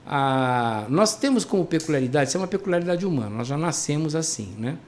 Ah, 0.06 0.86
nós 0.88 1.16
temos 1.16 1.44
como 1.44 1.66
peculiaridade, 1.66 2.30
isso 2.30 2.38
é 2.38 2.40
uma 2.40 2.48
peculiaridade 2.48 3.04
humana, 3.04 3.28
nós 3.28 3.46
já 3.46 3.58
nascemos 3.58 4.14
assim, 4.14 4.54
né? 4.56 4.78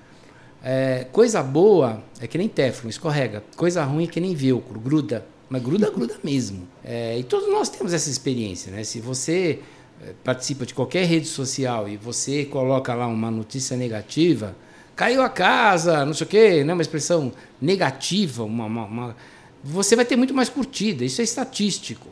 É, 0.62 1.06
coisa 1.10 1.42
boa 1.42 2.02
é 2.20 2.26
que 2.26 2.36
nem 2.36 2.48
Teflon, 2.48 2.90
escorrega. 2.90 3.42
Coisa 3.56 3.82
ruim 3.84 4.04
é 4.04 4.06
que 4.06 4.20
nem 4.20 4.34
velcro, 4.34 4.78
gruda. 4.78 5.24
Mas 5.48 5.62
gruda, 5.62 5.90
gruda 5.90 6.16
mesmo. 6.22 6.68
É, 6.84 7.18
e 7.18 7.24
todos 7.24 7.50
nós 7.50 7.68
temos 7.68 7.92
essa 7.92 8.08
experiência, 8.08 8.70
né? 8.70 8.84
Se 8.84 9.00
você 9.00 9.60
é, 10.02 10.12
participa 10.22 10.64
de 10.64 10.74
qualquer 10.74 11.04
rede 11.06 11.26
social 11.26 11.88
e 11.88 11.96
você 11.96 12.44
coloca 12.44 12.94
lá 12.94 13.06
uma 13.06 13.30
notícia 13.30 13.76
negativa, 13.76 14.54
caiu 14.94 15.22
a 15.22 15.28
casa, 15.28 16.04
não 16.04 16.14
sei 16.14 16.26
o 16.26 16.30
quê, 16.30 16.64
né? 16.64 16.72
uma 16.72 16.82
expressão 16.82 17.32
negativa, 17.60 18.44
uma, 18.44 18.66
uma, 18.66 18.84
uma, 18.84 19.16
você 19.64 19.96
vai 19.96 20.04
ter 20.04 20.14
muito 20.14 20.34
mais 20.34 20.48
curtida. 20.48 21.04
Isso 21.04 21.20
é 21.20 21.24
estatístico. 21.24 22.06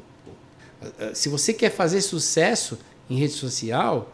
Se 1.12 1.28
você 1.28 1.52
quer 1.52 1.70
fazer 1.70 2.00
sucesso 2.00 2.78
em 3.10 3.16
rede 3.16 3.34
social, 3.34 4.12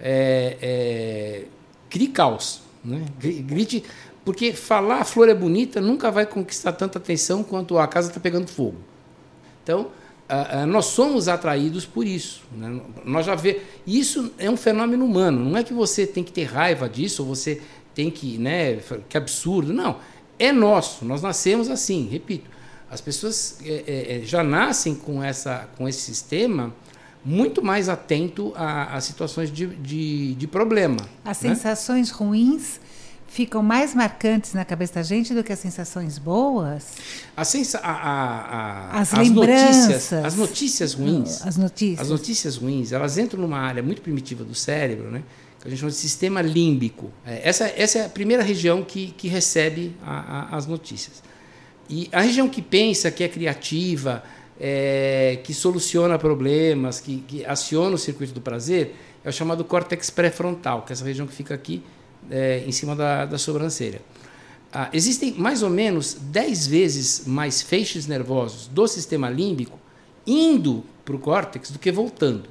é, 0.00 0.56
é, 0.60 1.44
crie 1.90 2.08
caos. 2.08 2.62
Né? 2.84 3.04
Grite, 3.18 3.84
porque 4.24 4.52
falar 4.52 5.00
a 5.00 5.04
flor 5.04 5.28
é 5.28 5.34
bonita 5.34 5.80
nunca 5.80 6.10
vai 6.10 6.26
conquistar 6.26 6.72
tanta 6.72 6.98
atenção 6.98 7.42
quanto 7.42 7.78
a 7.78 7.86
casa 7.86 8.08
está 8.08 8.20
pegando 8.20 8.48
fogo. 8.48 8.78
Então, 9.62 9.90
nós 10.66 10.86
somos 10.86 11.28
atraídos 11.28 11.84
por 11.84 12.06
isso. 12.06 12.42
Né? 12.56 12.80
Nós 13.04 13.26
já 13.26 13.34
vê 13.34 13.60
isso 13.86 14.32
é 14.38 14.50
um 14.50 14.56
fenômeno 14.56 15.04
humano. 15.04 15.44
Não 15.50 15.56
é 15.56 15.62
que 15.62 15.74
você 15.74 16.06
tem 16.06 16.24
que 16.24 16.32
ter 16.32 16.44
raiva 16.44 16.88
disso 16.88 17.22
ou 17.22 17.28
você 17.34 17.60
tem 17.94 18.10
que, 18.10 18.38
né, 18.38 18.78
que 19.08 19.16
absurdo. 19.16 19.72
Não, 19.72 19.98
é 20.38 20.50
nosso. 20.50 21.04
Nós 21.04 21.22
nascemos 21.22 21.68
assim. 21.68 22.08
Repito, 22.10 22.50
as 22.90 23.00
pessoas 23.00 23.58
é, 23.64 23.84
é, 23.86 24.16
é 24.16 24.20
já 24.24 24.42
nascem 24.42 24.94
com 24.94 25.22
essa, 25.22 25.68
com 25.76 25.88
esse 25.88 26.00
sistema 26.00 26.72
muito 27.24 27.62
mais 27.62 27.88
atento 27.88 28.52
a, 28.56 28.96
a 28.96 29.00
situações 29.00 29.50
de, 29.50 29.66
de, 29.66 30.34
de, 30.34 30.46
problema. 30.46 30.96
As 31.24 31.40
né? 31.40 31.54
sensações 31.54 32.10
ruins 32.10 32.80
ficam 33.28 33.62
mais 33.62 33.94
marcantes 33.94 34.52
na 34.52 34.64
cabeça 34.64 34.94
da 34.94 35.02
gente 35.02 35.32
do 35.32 35.42
que 35.42 35.52
as 35.52 35.58
sensações 35.58 36.18
boas? 36.18 36.96
A 37.36 37.44
sensa 37.44 37.78
a, 37.78 37.92
a, 37.92 39.00
as, 39.00 39.12
as 39.14 39.18
lembranças. 39.18 39.86
Notícias, 39.86 40.12
as 40.12 40.34
notícias 40.34 40.94
ruins. 40.94 41.46
As 41.46 41.56
notícias. 41.56 42.00
As 42.00 42.08
notícias 42.08 42.56
ruins, 42.56 42.92
elas 42.92 43.16
entram 43.16 43.40
numa 43.40 43.58
área 43.58 43.82
muito 43.82 44.02
primitiva 44.02 44.44
do 44.44 44.54
cérebro, 44.54 45.10
né? 45.10 45.22
que 45.62 45.68
a 45.68 45.70
gente 45.70 45.78
chama 45.78 45.92
de 45.92 45.96
sistema 45.96 46.42
límbico. 46.42 47.10
É, 47.24 47.48
essa, 47.48 47.72
essa 47.76 47.98
é 48.00 48.06
a 48.06 48.08
primeira 48.08 48.42
região 48.42 48.82
que, 48.82 49.12
que 49.12 49.28
recebe 49.28 49.94
as 50.50 50.66
notícias. 50.66 51.22
E 51.88 52.08
a 52.10 52.20
região 52.20 52.48
que 52.48 52.60
pensa, 52.60 53.10
que 53.10 53.22
é 53.22 53.28
criativa, 53.28 54.24
é, 54.60 55.40
que 55.42 55.54
soluciona 55.54 56.18
problemas, 56.18 57.00
que, 57.00 57.18
que, 57.26 57.44
aciona 57.44 57.94
o 57.94 57.98
circuito 57.98 58.32
do 58.32 58.40
prazer, 58.40 58.94
é 59.24 59.28
o 59.28 59.32
chamado 59.32 59.64
córtex 59.64 60.10
pré-frontal, 60.10 60.82
que 60.82 60.92
é 60.92 60.94
essa 60.94 61.04
região 61.04 61.26
que 61.26 61.32
fica 61.32 61.54
aqui 61.54 61.82
é, 62.30 62.62
em 62.66 62.72
cima 62.72 62.94
da, 62.94 63.24
da 63.24 63.38
sobrancelha. 63.38 64.00
Ah, 64.72 64.88
existem 64.92 65.34
mais 65.34 65.62
ou 65.62 65.68
menos 65.68 66.14
10 66.14 66.66
vezes 66.66 67.26
mais 67.26 67.60
feixes 67.60 68.06
nervosos 68.06 68.68
do 68.68 68.86
sistema 68.86 69.28
límbico 69.28 69.78
indo 70.26 70.82
para 71.04 71.14
o 71.14 71.18
córtex 71.18 71.70
do 71.70 71.78
que 71.78 71.92
voltando. 71.92 72.48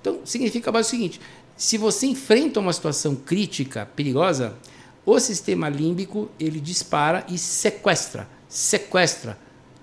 Então, 0.00 0.20
significa 0.24 0.70
o 0.70 0.84
seguinte: 0.84 1.20
se 1.56 1.76
você 1.76 2.06
enfrenta 2.06 2.60
uma 2.60 2.72
situação 2.72 3.16
crítica, 3.16 3.88
perigosa, 3.96 4.54
o 5.04 5.18
sistema 5.18 5.68
límbico 5.68 6.30
ele 6.38 6.60
dispara 6.60 7.26
e 7.28 7.36
sequestra, 7.36 8.28
sequestra 8.48 9.36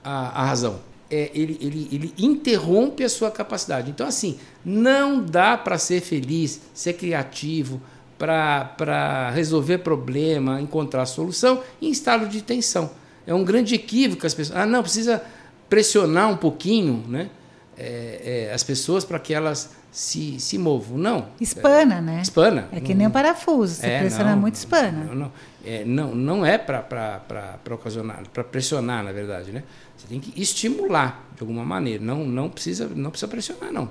a, 0.03 0.41
a 0.41 0.45
razão 0.45 0.90
é, 1.11 1.29
ele, 1.33 1.57
ele, 1.59 1.89
ele 1.91 2.13
interrompe 2.17 3.03
a 3.03 3.09
sua 3.09 3.29
capacidade. 3.29 3.91
Então, 3.91 4.07
assim, 4.07 4.39
não 4.63 5.21
dá 5.21 5.57
para 5.57 5.77
ser 5.77 6.01
feliz, 6.01 6.61
ser 6.73 6.93
criativo, 6.93 7.81
para 8.17 9.31
resolver 9.31 9.79
problema, 9.79 10.61
encontrar 10.61 11.05
solução 11.05 11.61
em 11.81 11.89
estado 11.89 12.27
de 12.27 12.41
tensão. 12.41 12.91
É 13.25 13.33
um 13.33 13.43
grande 13.43 13.75
equívoco 13.75 14.25
as 14.25 14.33
pessoas. 14.33 14.57
Ah, 14.57 14.65
não, 14.65 14.81
precisa 14.81 15.21
pressionar 15.67 16.29
um 16.29 16.37
pouquinho 16.37 17.03
né? 17.07 17.29
É, 17.77 18.47
é, 18.49 18.53
as 18.53 18.63
pessoas 18.63 19.03
para 19.03 19.17
que 19.17 19.33
elas 19.33 19.71
se, 19.91 20.39
se 20.39 20.57
movam. 20.57 20.97
Não. 20.97 21.27
Espana, 21.39 21.99
né? 21.99 22.21
Espana. 22.21 22.67
É 22.71 22.79
que 22.79 22.93
nem 22.93 23.07
um 23.07 23.11
parafuso. 23.11 23.75
Você 23.75 23.87
é, 23.87 23.99
pressiona 23.99 24.35
muito 24.35 24.55
espana. 24.55 25.05
Não, 25.05 25.15
não, 25.15 25.31
é, 25.65 25.83
não, 25.83 26.15
não 26.15 26.45
é 26.45 26.57
para 26.57 27.59
ocasionar, 27.71 28.23
para 28.31 28.43
pressionar, 28.43 29.03
na 29.03 29.11
verdade, 29.11 29.51
né? 29.51 29.63
Você 30.01 30.07
tem 30.07 30.19
que 30.19 30.39
estimular 30.41 31.23
de 31.35 31.43
alguma 31.43 31.63
maneira, 31.63 32.03
não, 32.03 32.25
não, 32.25 32.49
precisa, 32.49 32.87
não 32.87 33.11
precisa 33.11 33.27
pressionar, 33.27 33.71
não. 33.71 33.87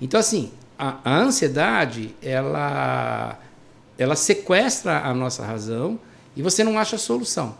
Então, 0.00 0.20
assim, 0.20 0.52
a, 0.78 1.00
a 1.04 1.18
ansiedade, 1.18 2.14
ela, 2.22 3.36
ela 3.98 4.14
sequestra 4.14 5.00
a 5.00 5.12
nossa 5.12 5.44
razão 5.44 5.98
e 6.36 6.42
você 6.42 6.62
não 6.62 6.78
acha 6.78 6.96
solução. 6.96 7.56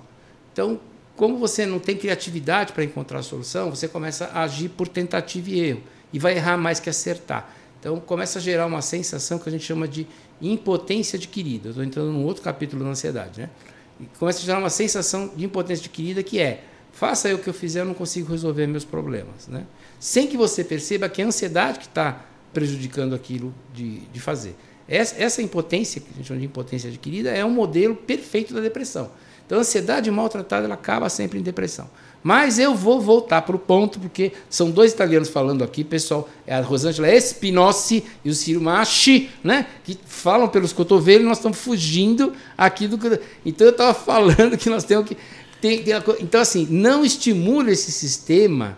Então, 0.52 0.78
como 1.16 1.37
você 1.37 1.66
não 1.66 1.80
tem 1.80 1.97
criatividade 1.97 2.73
para 2.73 2.85
encontrar 2.85 3.18
a 3.18 3.23
solução, 3.25 3.71
você 3.71 3.88
começa 3.88 4.26
a 4.26 4.42
agir 4.42 4.68
por 4.68 4.87
tentativa 4.87 5.50
e 5.50 5.59
erro 5.59 5.83
e 6.12 6.21
vai 6.21 6.37
errar 6.37 6.56
mais 6.56 6.78
que 6.78 6.88
acertar. 6.88 7.52
Então, 7.80 7.99
começa 7.99 8.38
a 8.38 8.42
gerar 8.42 8.66
uma 8.66 8.83
sensação 8.83 9.38
que 9.38 9.49
a 9.49 9.52
gente 9.52 9.64
chama 9.64 9.88
de 9.88 10.06
impotência 10.40 11.16
adquirida. 11.16 11.71
Estou 11.71 11.83
entrando 11.83 12.12
num 12.12 12.25
outro 12.25 12.42
capítulo 12.42 12.85
da 12.85 12.90
ansiedade, 12.90 13.40
né? 13.40 13.50
E 13.99 14.04
começa 14.18 14.38
a 14.38 14.42
gerar 14.42 14.59
uma 14.61 14.71
sensação 14.71 15.33
de 15.35 15.45
impotência 15.45 15.83
adquirida 15.83 16.23
que 16.23 16.38
é 16.38 16.62
Faça 16.97 17.29
aí 17.29 17.35
o 17.35 17.38
que 17.38 17.47
eu 17.47 17.53
fizer, 17.53 17.81
eu 17.81 17.85
não 17.85 17.93
consigo 17.93 18.33
resolver 18.33 18.67
meus 18.67 18.85
problemas. 18.85 19.47
Né? 19.49 19.67
Sem 20.00 20.26
que 20.26 20.35
você 20.35 20.65
perceba 20.65 21.11
que 21.11 21.21
é 21.21 21.25
a 21.26 21.29
ansiedade 21.29 21.79
que 21.79 21.85
está 21.85 22.25
prejudicando 22.55 23.15
aquilo 23.15 23.55
de, 23.75 23.99
de 23.99 24.19
fazer. 24.19 24.57
Essa, 24.88 25.23
essa 25.23 25.43
impotência, 25.43 26.00
que 26.00 26.09
a 26.11 26.17
gente 26.17 26.26
chama 26.26 26.41
de 26.41 26.47
impotência 26.47 26.88
adquirida, 26.88 27.29
é 27.29 27.45
um 27.45 27.50
modelo 27.50 27.95
perfeito 27.95 28.55
da 28.55 28.61
depressão. 28.61 29.11
Então, 29.45 29.59
a 29.59 29.61
ansiedade 29.61 30.11
maltratada 30.11 30.65
ela 30.65 30.73
acaba 30.73 31.11
sempre 31.11 31.38
em 31.38 31.43
depressão. 31.43 31.87
Mas 32.23 32.59
eu 32.59 32.75
vou 32.75 32.99
voltar 32.99 33.43
para 33.43 33.55
o 33.55 33.59
ponto, 33.59 34.00
porque 34.00 34.33
são 34.49 34.71
dois 34.71 34.93
italianos 34.93 35.29
falando 35.29 35.62
aqui, 35.62 35.85
pessoal, 35.85 36.26
é 36.47 36.55
a 36.55 36.62
Rosângela 36.62 37.09
Espinossi 37.11 38.05
e 38.25 38.31
o 38.31 38.35
Ciro 38.35 38.61
Maschi, 38.62 39.31
né, 39.45 39.67
que 39.85 39.99
falam 40.07 40.49
pelos 40.49 40.73
cotovelos 40.73 41.25
e 41.25 41.29
nós 41.29 41.37
estamos 41.37 41.59
fugindo 41.59 42.33
aqui 42.57 42.88
do. 42.88 42.99
Então, 43.45 43.67
eu 43.67 43.71
estava 43.71 43.93
falando 43.93 44.57
que 44.57 44.71
nós 44.71 44.83
temos 44.83 45.07
que 45.07 45.17
tem, 45.61 45.83
tem 45.83 45.95
então, 46.21 46.41
assim, 46.41 46.67
não 46.71 47.05
estimula 47.05 47.71
esse 47.71 47.91
sistema 47.91 48.77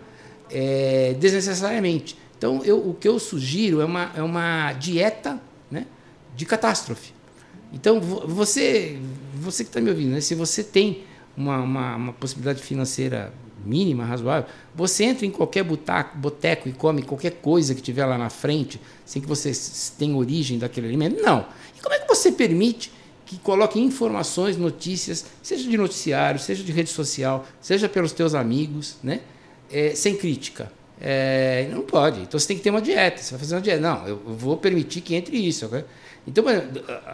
é, 0.49 1.15
desnecessariamente. 1.19 2.17
Então, 2.37 2.63
eu, 2.63 2.77
o 2.77 2.93
que 2.93 3.07
eu 3.07 3.19
sugiro 3.19 3.81
é 3.81 3.85
uma, 3.85 4.11
é 4.15 4.23
uma 4.23 4.71
dieta 4.73 5.41
né, 5.69 5.85
de 6.35 6.45
catástrofe. 6.45 7.13
Então, 7.73 7.99
você, 7.99 8.97
você 9.35 9.63
que 9.63 9.69
está 9.69 9.81
me 9.81 9.89
ouvindo, 9.89 10.11
né, 10.11 10.21
se 10.21 10.33
você 10.33 10.63
tem 10.63 11.03
uma, 11.35 11.61
uma, 11.61 11.95
uma, 11.95 12.13
possibilidade 12.13 12.61
financeira 12.63 13.33
mínima, 13.63 14.05
razoável, 14.05 14.49
você 14.73 15.03
entra 15.03 15.25
em 15.25 15.31
qualquer 15.31 15.63
butaco, 15.63 16.17
boteco 16.17 16.69
e 16.69 16.71
come 16.71 17.01
qualquer 17.03 17.33
coisa 17.33 17.75
que 17.75 17.81
tiver 17.81 18.05
lá 18.05 18.17
na 18.17 18.29
frente, 18.29 18.79
sem 19.05 19.21
que 19.21 19.27
você 19.27 19.51
tenha 19.97 20.15
origem 20.15 20.57
daquele 20.57 20.87
alimento? 20.87 21.21
Não. 21.21 21.45
E 21.77 21.81
como 21.81 21.93
é 21.93 21.99
que 21.99 22.07
você 22.07 22.31
permite 22.31 22.91
que 23.29 23.37
coloque 23.37 23.79
informações, 23.79 24.57
notícias, 24.57 25.23
seja 25.43 25.69
de 25.69 25.77
noticiário, 25.77 26.39
seja 26.39 26.63
de 26.63 26.71
rede 26.71 26.89
social, 26.89 27.45
seja 27.61 27.87
pelos 27.87 28.11
teus 28.11 28.33
amigos, 28.33 28.97
né? 29.03 29.21
É, 29.71 29.93
sem 29.93 30.17
crítica. 30.17 30.71
É, 30.99 31.69
não 31.71 31.83
pode. 31.83 32.21
Então 32.21 32.39
você 32.39 32.47
tem 32.47 32.57
que 32.57 32.63
ter 32.63 32.71
uma 32.71 32.81
dieta. 32.81 33.21
Você 33.21 33.29
vai 33.29 33.39
fazer 33.39 33.53
uma 33.53 33.61
dieta. 33.61 33.79
Não, 33.79 34.07
eu 34.07 34.17
vou 34.17 34.57
permitir 34.57 35.01
que 35.01 35.13
entre 35.13 35.37
isso. 35.37 35.67
Okay? 35.67 35.85
Então 36.25 36.43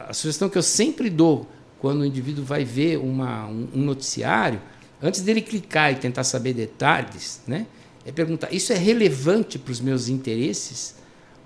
a 0.08 0.14
sugestão 0.14 0.48
que 0.48 0.58
eu 0.58 0.64
sempre 0.64 1.10
dou 1.10 1.46
quando 1.80 2.00
o 2.00 2.06
indivíduo 2.06 2.46
vai 2.46 2.64
ver 2.64 2.98
uma, 2.98 3.46
um, 3.48 3.68
um 3.76 3.82
noticiário, 3.82 4.62
antes 5.04 5.20
dele 5.20 5.42
clicar 5.42 5.92
e 5.92 5.96
tentar 5.98 6.24
saber 6.24 6.54
detalhes, 6.54 7.42
né? 7.46 7.68
É 8.06 8.12
perguntar: 8.14 8.54
isso 8.54 8.72
é 8.72 8.78
relevante 8.78 9.60
para 9.60 9.74
os 9.74 9.82
meus 9.82 10.08
interesses 10.08 10.96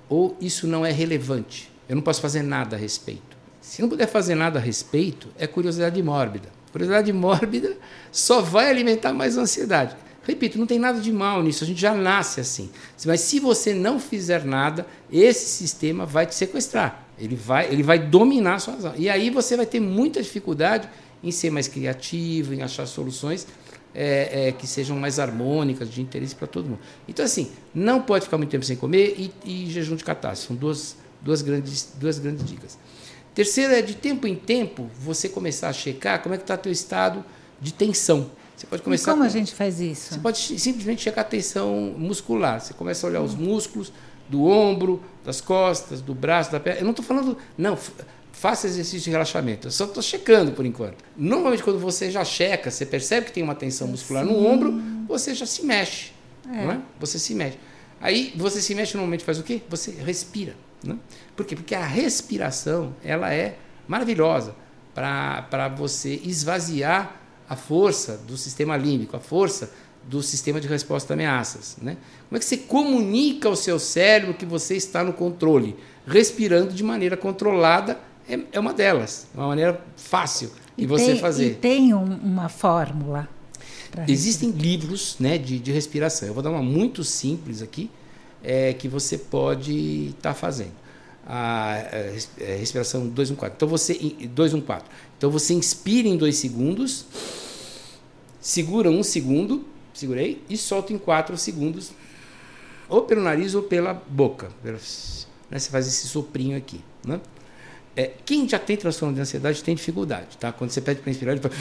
ou 0.07 0.37
isso 0.39 0.67
não 0.67 0.85
é 0.85 0.91
relevante? 0.91 1.71
Eu 1.89 1.95
não 1.95 2.03
posso 2.03 2.21
fazer 2.21 2.43
nada 2.43 2.75
a 2.75 2.79
respeito. 2.79 3.38
Se 3.69 3.83
não 3.83 3.87
puder 3.87 4.07
fazer 4.07 4.33
nada 4.33 4.57
a 4.57 4.61
respeito, 4.61 5.27
é 5.37 5.45
curiosidade 5.45 6.01
mórbida. 6.01 6.49
Curiosidade 6.71 7.13
mórbida 7.13 7.77
só 8.11 8.41
vai 8.41 8.67
alimentar 8.67 9.13
mais 9.13 9.37
ansiedade. 9.37 9.95
Repito, 10.23 10.57
não 10.57 10.65
tem 10.65 10.79
nada 10.79 10.99
de 10.99 11.13
mal 11.13 11.43
nisso, 11.43 11.63
a 11.63 11.67
gente 11.67 11.79
já 11.79 11.93
nasce 11.93 12.41
assim. 12.41 12.71
Mas 13.05 13.21
se 13.21 13.39
você 13.39 13.71
não 13.71 13.99
fizer 13.99 14.43
nada, 14.43 14.87
esse 15.11 15.45
sistema 15.45 16.03
vai 16.03 16.25
te 16.25 16.33
sequestrar. 16.33 17.05
Ele 17.19 17.35
vai, 17.35 17.71
ele 17.71 17.83
vai 17.83 17.99
dominar 17.99 18.55
a 18.55 18.59
sua 18.59 18.73
razão. 18.73 18.93
E 18.97 19.07
aí 19.07 19.29
você 19.29 19.55
vai 19.55 19.67
ter 19.67 19.79
muita 19.79 20.19
dificuldade 20.19 20.89
em 21.23 21.29
ser 21.29 21.51
mais 21.51 21.67
criativo, 21.67 22.55
em 22.55 22.63
achar 22.63 22.87
soluções 22.87 23.45
é, 23.93 24.47
é, 24.47 24.51
que 24.51 24.65
sejam 24.65 24.97
mais 24.97 25.19
harmônicas, 25.19 25.91
de 25.91 26.01
interesse 26.01 26.33
para 26.33 26.47
todo 26.47 26.69
mundo. 26.69 26.79
Então, 27.07 27.23
assim, 27.23 27.51
não 27.71 28.01
pode 28.01 28.25
ficar 28.25 28.39
muito 28.39 28.49
tempo 28.49 28.65
sem 28.65 28.75
comer 28.75 29.13
e, 29.15 29.31
e 29.45 29.69
jejum 29.69 29.95
de 29.95 30.03
catástrofe. 30.03 30.47
São 30.47 30.55
duas, 30.55 30.97
duas, 31.21 31.43
grandes, 31.43 31.93
duas 31.99 32.17
grandes 32.17 32.43
dicas. 32.43 32.75
Terceiro 33.39 33.71
é 33.71 33.81
de 33.81 33.95
tempo 33.95 34.27
em 34.27 34.35
tempo 34.35 34.91
você 34.99 35.29
começar 35.29 35.69
a 35.69 35.71
checar 35.71 36.21
como 36.21 36.35
é 36.35 36.37
que 36.37 36.43
está 36.43 36.57
teu 36.57 36.73
estado 36.73 37.23
de 37.61 37.73
tensão. 37.73 38.29
Você 38.53 38.67
pode 38.67 38.81
começar. 38.81 39.11
E 39.11 39.13
como 39.13 39.23
com, 39.23 39.27
a 39.27 39.31
gente 39.31 39.55
faz 39.55 39.79
isso? 39.79 40.13
Você 40.13 40.19
pode 40.19 40.37
simplesmente 40.59 41.01
checar 41.03 41.23
a 41.23 41.27
tensão 41.29 41.95
muscular. 41.97 42.59
Você 42.59 42.73
começa 42.73 43.07
a 43.07 43.09
olhar 43.09 43.21
os 43.21 43.35
músculos 43.35 43.93
do 44.27 44.43
ombro, 44.43 45.01
das 45.23 45.39
costas, 45.39 46.01
do 46.01 46.13
braço, 46.13 46.51
da 46.51 46.59
perna. 46.59 46.81
Eu 46.81 46.83
não 46.83 46.91
estou 46.91 47.05
falando. 47.05 47.37
Não, 47.57 47.77
faça 48.33 48.67
exercício 48.67 49.05
de 49.05 49.09
relaxamento. 49.09 49.67
Eu 49.67 49.71
só 49.71 49.85
estou 49.85 50.03
checando 50.03 50.51
por 50.51 50.65
enquanto. 50.65 50.97
Normalmente, 51.15 51.63
quando 51.63 51.79
você 51.79 52.11
já 52.11 52.25
checa, 52.25 52.69
você 52.69 52.85
percebe 52.85 53.27
que 53.27 53.31
tem 53.31 53.41
uma 53.41 53.55
tensão 53.55 53.87
muscular 53.87 54.25
Sim. 54.25 54.33
no 54.33 54.45
ombro, 54.45 54.73
você 55.07 55.33
já 55.33 55.45
se 55.45 55.65
mexe. 55.65 56.11
É. 56.45 56.65
Não 56.65 56.71
é? 56.73 56.81
Você 56.99 57.17
se 57.17 57.33
mexe. 57.33 57.57
Aí 58.01 58.33
você 58.35 58.61
se 58.61 58.75
mexe 58.75 58.97
normalmente 58.97 59.23
faz 59.23 59.39
o 59.39 59.43
quê? 59.43 59.61
Você 59.69 59.91
respira. 59.91 60.55
Né? 60.83 60.97
Por 61.35 61.45
quê? 61.45 61.55
Porque 61.55 61.75
a 61.75 61.85
respiração 61.85 62.95
ela 63.03 63.33
é 63.33 63.57
maravilhosa 63.87 64.55
para 64.93 65.67
você 65.75 66.19
esvaziar 66.23 67.15
a 67.49 67.55
força 67.55 68.17
do 68.27 68.37
sistema 68.37 68.77
límbico, 68.77 69.15
a 69.15 69.19
força 69.19 69.71
do 70.03 70.21
sistema 70.23 70.59
de 70.59 70.67
resposta 70.67 71.13
a 71.13 71.15
ameaças. 71.15 71.77
Né? 71.81 71.97
Como 72.27 72.37
é 72.37 72.39
que 72.39 72.45
você 72.45 72.57
comunica 72.57 73.47
ao 73.47 73.55
seu 73.55 73.79
cérebro 73.79 74.33
que 74.33 74.45
você 74.45 74.75
está 74.75 75.03
no 75.03 75.13
controle? 75.13 75.75
Respirando 76.05 76.73
de 76.73 76.83
maneira 76.83 77.17
controlada 77.17 77.99
é, 78.27 78.39
é 78.51 78.59
uma 78.59 78.73
delas, 78.73 79.27
é 79.33 79.37
uma 79.37 79.47
maneira 79.47 79.83
fácil 79.95 80.51
de 80.77 80.85
você 80.85 81.05
tem, 81.07 81.19
fazer. 81.19 81.51
E 81.51 81.55
tem 81.55 81.93
um, 81.93 82.03
uma 82.03 82.47
fórmula. 82.47 83.27
Existem 84.07 84.51
livros 84.51 85.15
né, 85.19 85.37
de, 85.37 85.59
de 85.59 85.71
respiração. 85.71 86.27
Eu 86.27 86.33
vou 86.33 86.43
dar 86.43 86.51
uma 86.51 86.61
muito 86.61 87.03
simples 87.03 87.61
aqui, 87.61 87.89
é, 88.43 88.73
que 88.73 88.87
você 88.87 89.17
pode 89.17 90.07
estar 90.09 90.29
tá 90.29 90.33
fazendo. 90.33 90.73
A, 91.25 91.75
a, 91.75 92.53
a 92.53 92.57
respiração 92.57 93.07
214. 93.07 93.55
Então 93.55 93.67
você 93.67 93.93
214. 94.27 94.85
Então 95.17 95.29
você 95.29 95.53
inspira 95.53 96.07
em 96.07 96.17
2 96.17 96.35
segundos, 96.35 97.05
segura 98.39 98.89
um 98.89 99.03
segundo, 99.03 99.65
segurei 99.93 100.41
e 100.49 100.57
solta 100.57 100.93
em 100.93 100.97
4 100.97 101.37
segundos, 101.37 101.91
ou 102.87 103.03
pelo 103.03 103.21
nariz 103.21 103.53
ou 103.53 103.61
pela 103.61 103.93
boca. 103.93 104.49
Né? 104.63 104.77
Você 104.79 105.69
faz 105.69 105.87
esse 105.87 106.07
soprinho 106.07 106.57
aqui, 106.57 106.81
né? 107.05 107.19
É, 107.99 108.11
quem 108.23 108.47
já 108.47 108.57
tem 108.57 108.77
transtorno 108.77 109.13
de 109.13 109.19
ansiedade 109.19 109.61
tem 109.61 109.75
dificuldade, 109.75 110.37
tá? 110.39 110.53
Quando 110.53 110.69
você 110.69 110.79
pede 110.79 111.01
para 111.01 111.11
inspirar, 111.11 111.33
ele 111.33 111.41
fala, 111.41 111.53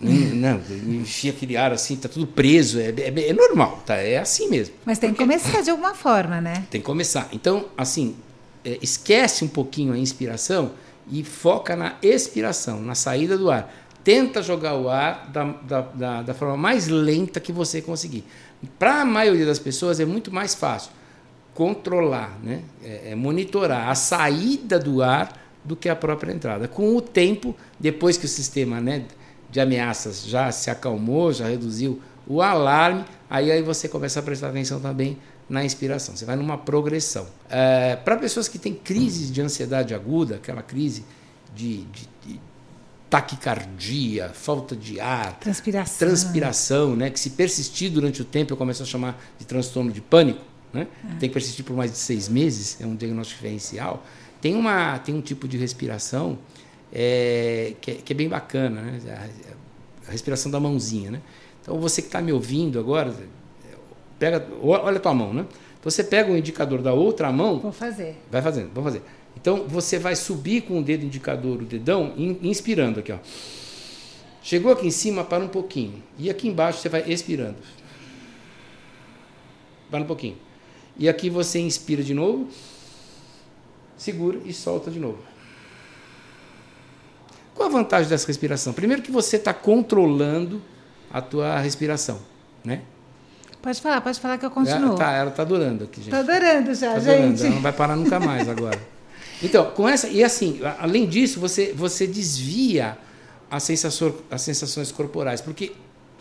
não, 0.00 0.58
enfia 1.02 1.32
aquele 1.32 1.54
ar 1.54 1.70
assim, 1.70 1.96
tá 1.96 2.08
tudo 2.08 2.26
preso, 2.26 2.80
é, 2.80 2.88
é, 2.88 3.28
é, 3.28 3.32
normal, 3.34 3.82
tá? 3.84 3.96
É 3.96 4.16
assim 4.16 4.48
mesmo. 4.48 4.74
Mas 4.86 4.98
tem 4.98 5.10
Porque... 5.10 5.22
que 5.22 5.28
começar 5.28 5.60
de 5.60 5.68
alguma 5.68 5.92
forma, 5.92 6.40
né? 6.40 6.64
Tem 6.70 6.80
que 6.80 6.86
começar. 6.86 7.28
Então, 7.30 7.66
assim, 7.76 8.16
é, 8.64 8.78
esquece 8.80 9.44
um 9.44 9.48
pouquinho 9.48 9.92
a 9.92 9.98
inspiração 9.98 10.72
e 11.10 11.22
foca 11.22 11.76
na 11.76 11.96
expiração, 12.00 12.80
na 12.80 12.94
saída 12.94 13.36
do 13.36 13.50
ar. 13.50 13.70
Tenta 14.02 14.42
jogar 14.42 14.78
o 14.78 14.88
ar 14.88 15.28
da, 15.30 15.44
da, 15.44 15.80
da, 15.82 16.22
da 16.22 16.32
forma 16.32 16.56
mais 16.56 16.88
lenta 16.88 17.38
que 17.38 17.52
você 17.52 17.82
conseguir. 17.82 18.24
Para 18.78 19.02
a 19.02 19.04
maioria 19.04 19.44
das 19.44 19.58
pessoas 19.58 20.00
é 20.00 20.06
muito 20.06 20.32
mais 20.32 20.54
fácil 20.54 20.90
controlar, 21.52 22.38
né? 22.42 22.62
É, 22.82 23.10
é 23.10 23.14
monitorar 23.14 23.90
a 23.90 23.94
saída 23.94 24.78
do 24.78 25.02
ar 25.02 25.39
do 25.64 25.76
que 25.76 25.88
a 25.88 25.96
própria 25.96 26.32
entrada. 26.32 26.66
Com 26.68 26.96
o 26.96 27.00
tempo, 27.00 27.54
depois 27.78 28.16
que 28.16 28.24
o 28.24 28.28
sistema 28.28 28.80
né, 28.80 29.04
de 29.50 29.60
ameaças 29.60 30.24
já 30.24 30.50
se 30.52 30.70
acalmou, 30.70 31.32
já 31.32 31.48
reduziu 31.48 32.00
o 32.26 32.40
alarme, 32.40 33.04
aí, 33.28 33.50
aí 33.50 33.62
você 33.62 33.88
começa 33.88 34.20
a 34.20 34.22
prestar 34.22 34.48
atenção 34.48 34.80
também 34.80 35.18
na 35.48 35.64
inspiração. 35.64 36.16
Você 36.16 36.24
vai 36.24 36.36
numa 36.36 36.56
progressão. 36.56 37.26
É, 37.48 37.96
Para 37.96 38.16
pessoas 38.16 38.46
que 38.46 38.58
têm 38.58 38.72
crises 38.72 39.30
de 39.32 39.42
ansiedade 39.42 39.92
aguda, 39.92 40.36
aquela 40.36 40.62
crise 40.62 41.04
de, 41.54 41.78
de, 41.84 42.08
de, 42.24 42.40
taquicardia, 43.10 44.28
falta 44.28 44.76
de 44.76 45.00
ar, 45.00 45.36
transpiração, 45.40 45.98
transpiração 45.98 46.96
né, 46.96 47.10
que 47.10 47.18
se 47.18 47.30
persistir 47.30 47.90
durante 47.90 48.22
o 48.22 48.24
tempo 48.24 48.52
eu 48.52 48.56
começo 48.56 48.84
a 48.84 48.86
chamar 48.86 49.20
de 49.36 49.44
transtorno 49.44 49.90
de 49.90 50.00
pânico, 50.00 50.44
né? 50.72 50.86
É. 51.04 51.18
tem 51.18 51.28
que 51.28 51.34
persistir 51.34 51.64
por 51.64 51.76
mais 51.76 51.90
de 51.90 51.98
seis 51.98 52.28
meses, 52.28 52.80
é 52.80 52.86
um 52.86 52.94
diagnóstico 52.94 53.40
diferencial. 53.40 54.06
Tem, 54.40 54.54
uma, 54.54 54.98
tem 54.98 55.14
um 55.14 55.20
tipo 55.20 55.46
de 55.46 55.56
respiração 55.58 56.38
é, 56.92 57.74
que, 57.80 57.90
é, 57.90 57.94
que, 57.94 58.12
é, 58.12 58.16
bem 58.16 58.28
bacana, 58.28 58.80
né? 58.80 59.00
a, 59.08 60.08
a, 60.08 60.10
respiração 60.10 60.50
da 60.50 60.58
mãozinha. 60.58 61.10
Né? 61.10 61.20
Então, 61.60 61.78
você 61.78 62.00
que 62.00 62.08
está 62.08 62.20
me 62.20 62.32
ouvindo 62.32 62.78
agora, 62.78 63.14
pega, 64.18 64.46
olha 64.62 64.96
a 64.96 65.00
tua 65.00 65.14
mão. 65.14 65.32
Né? 65.32 65.46
Então, 65.78 65.90
você 65.90 66.02
pega 66.02 66.32
o 66.32 66.36
indicador 66.36 66.80
da 66.80 66.92
outra 66.92 67.30
mão. 67.30 67.58
Vou 67.58 67.72
fazer. 67.72 68.16
Vai 68.30 68.40
fazendo, 68.40 68.70
vamos 68.72 68.92
fazer. 68.92 69.04
Então, 69.36 69.66
você 69.68 69.98
vai 69.98 70.16
subir 70.16 70.62
com 70.62 70.80
o 70.80 70.82
dedo 70.82 71.04
indicador, 71.04 71.62
o 71.62 71.64
dedão, 71.64 72.12
inspirando 72.42 73.00
aqui. 73.00 73.12
Ó. 73.12 73.18
Chegou 74.42 74.72
aqui 74.72 74.86
em 74.86 74.90
cima, 74.90 75.22
para 75.22 75.44
um 75.44 75.48
pouquinho. 75.48 76.02
E 76.18 76.30
aqui 76.30 76.48
embaixo 76.48 76.80
você 76.80 76.88
vai 76.88 77.04
expirando. 77.06 77.56
Para 79.90 80.00
um 80.00 80.06
pouquinho. 80.06 80.36
E 80.98 81.08
aqui 81.08 81.30
você 81.30 81.60
inspira 81.60 82.02
de 82.02 82.14
novo 82.14 82.48
segura 84.00 84.40
e 84.46 84.52
solta 84.52 84.90
de 84.90 84.98
novo. 84.98 85.18
Qual 87.54 87.68
a 87.68 87.72
vantagem 87.72 88.08
dessa 88.08 88.26
respiração? 88.26 88.72
Primeiro 88.72 89.02
que 89.02 89.10
você 89.10 89.36
está 89.36 89.52
controlando 89.52 90.62
a 91.12 91.20
tua 91.20 91.58
respiração, 91.58 92.18
né? 92.64 92.80
Pode 93.60 93.78
falar, 93.78 94.00
pode 94.00 94.18
falar 94.18 94.38
que 94.38 94.46
eu 94.46 94.50
continuo. 94.50 94.78
Ela 94.78 94.92
está 94.94 95.12
ela 95.12 95.30
tá 95.30 95.44
durando 95.44 95.84
aqui, 95.84 96.00
gente. 96.00 96.14
Está 96.14 96.22
durando 96.22 96.74
já, 96.74 96.94
tá 96.94 97.00
gente. 97.00 97.18
Durando, 97.18 97.44
ela 97.44 97.54
não 97.54 97.62
vai 97.62 97.72
parar 97.74 97.96
nunca 97.96 98.18
mais 98.18 98.48
agora. 98.48 98.80
Então, 99.42 99.70
com 99.72 99.86
essa 99.86 100.08
e 100.08 100.24
assim, 100.24 100.60
além 100.78 101.06
disso, 101.06 101.38
você 101.38 101.74
você 101.74 102.06
desvia 102.06 102.96
as 103.50 103.62
sensações, 103.64 104.14
as 104.30 104.40
sensações 104.40 104.90
corporais, 104.90 105.42
porque 105.42 105.72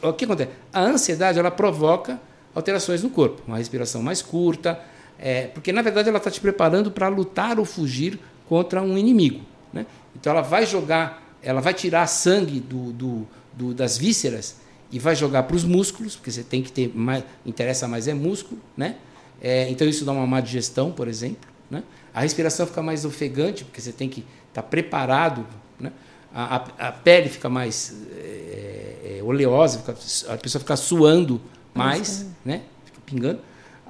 o 0.01 0.11
que 0.11 0.25
acontece? 0.25 0.51
A 0.73 0.81
ansiedade 0.81 1.39
ela 1.39 1.51
provoca 1.51 2.19
alterações 2.53 3.01
no 3.03 3.09
corpo, 3.09 3.41
uma 3.47 3.57
respiração 3.57 4.03
mais 4.03 4.21
curta, 4.21 4.77
é, 5.19 5.47
porque, 5.47 5.73
na 5.73 5.81
verdade, 5.81 6.07
ela 6.07 6.17
está 6.17 6.31
te 6.31 6.39
preparando 6.39 6.89
para 6.89 7.09
lutar 7.09 7.59
ou 7.59 7.65
fugir 7.65 8.17
contra 8.47 8.81
um 8.81 8.97
inimigo. 8.97 9.41
Né? 9.73 9.85
Então, 10.15 10.31
ela 10.31 10.41
vai 10.41 10.65
jogar, 10.65 11.37
ela 11.43 11.59
vai 11.59 11.73
tirar 11.73 12.07
sangue 12.07 12.59
do, 12.59 12.93
do, 12.93 13.27
do 13.53 13.73
das 13.73 13.97
vísceras 13.97 14.55
e 14.91 14.97
vai 14.97 15.15
jogar 15.15 15.43
para 15.43 15.55
os 15.55 15.63
músculos, 15.63 16.15
porque 16.15 16.31
você 16.31 16.41
tem 16.41 16.63
que 16.63 16.71
ter 16.71 16.91
mais, 16.95 17.23
interessa 17.45 17.87
mais 17.87 18.07
é 18.07 18.13
músculo, 18.13 18.59
né? 18.75 18.95
É, 19.41 19.69
então 19.69 19.87
isso 19.87 20.03
dá 20.03 20.11
uma 20.11 20.25
má 20.25 20.41
digestão, 20.41 20.91
por 20.91 21.07
exemplo. 21.07 21.49
Né? 21.69 21.83
A 22.13 22.21
respiração 22.21 22.65
fica 22.65 22.81
mais 22.81 23.05
ofegante, 23.05 23.63
porque 23.63 23.79
você 23.79 23.91
tem 23.91 24.09
que 24.09 24.21
estar 24.49 24.61
tá 24.61 24.63
preparado. 24.63 25.45
Né? 25.79 25.93
A, 26.33 26.55
a, 26.55 26.87
a, 26.87 26.91
pele 26.91 27.29
fica 27.29 27.47
mais 27.47 27.95
é, 28.11 29.19
é, 29.19 29.23
oleosa, 29.23 29.79
fica, 29.79 29.91
a 30.33 30.37
pessoa 30.37 30.59
fica 30.59 30.75
suando 30.75 31.39
mais, 31.73 32.25
né? 32.43 32.63
fica 32.85 32.99
pingando 33.05 33.39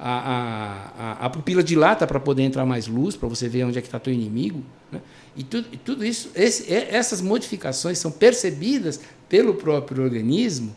a, 0.02 0.92
a, 0.98 1.26
a 1.26 1.30
pupila 1.30 1.62
dilata 1.62 2.08
para 2.08 2.20
poder 2.20 2.44
entrar 2.44 2.66
mais 2.66 2.88
luz, 2.88 3.18
para 3.18 3.28
você 3.28 3.50
ver 3.50 3.66
onde 3.66 3.78
é 3.78 3.82
que 3.82 3.88
está 3.88 4.00
teu 4.00 4.14
inimigo. 4.14 4.64
Né? 4.90 5.02
E, 5.36 5.44
tudo, 5.44 5.68
e 5.74 5.78
tudo 5.78 6.06
isso, 6.06 6.32
esse, 6.34 6.74
essas 6.74 7.22
modificações 7.22 8.00
são 8.00 8.10
percebidas 8.10 9.02
pelo 9.28 9.54
próprio 9.56 10.04
organismo, 10.04 10.74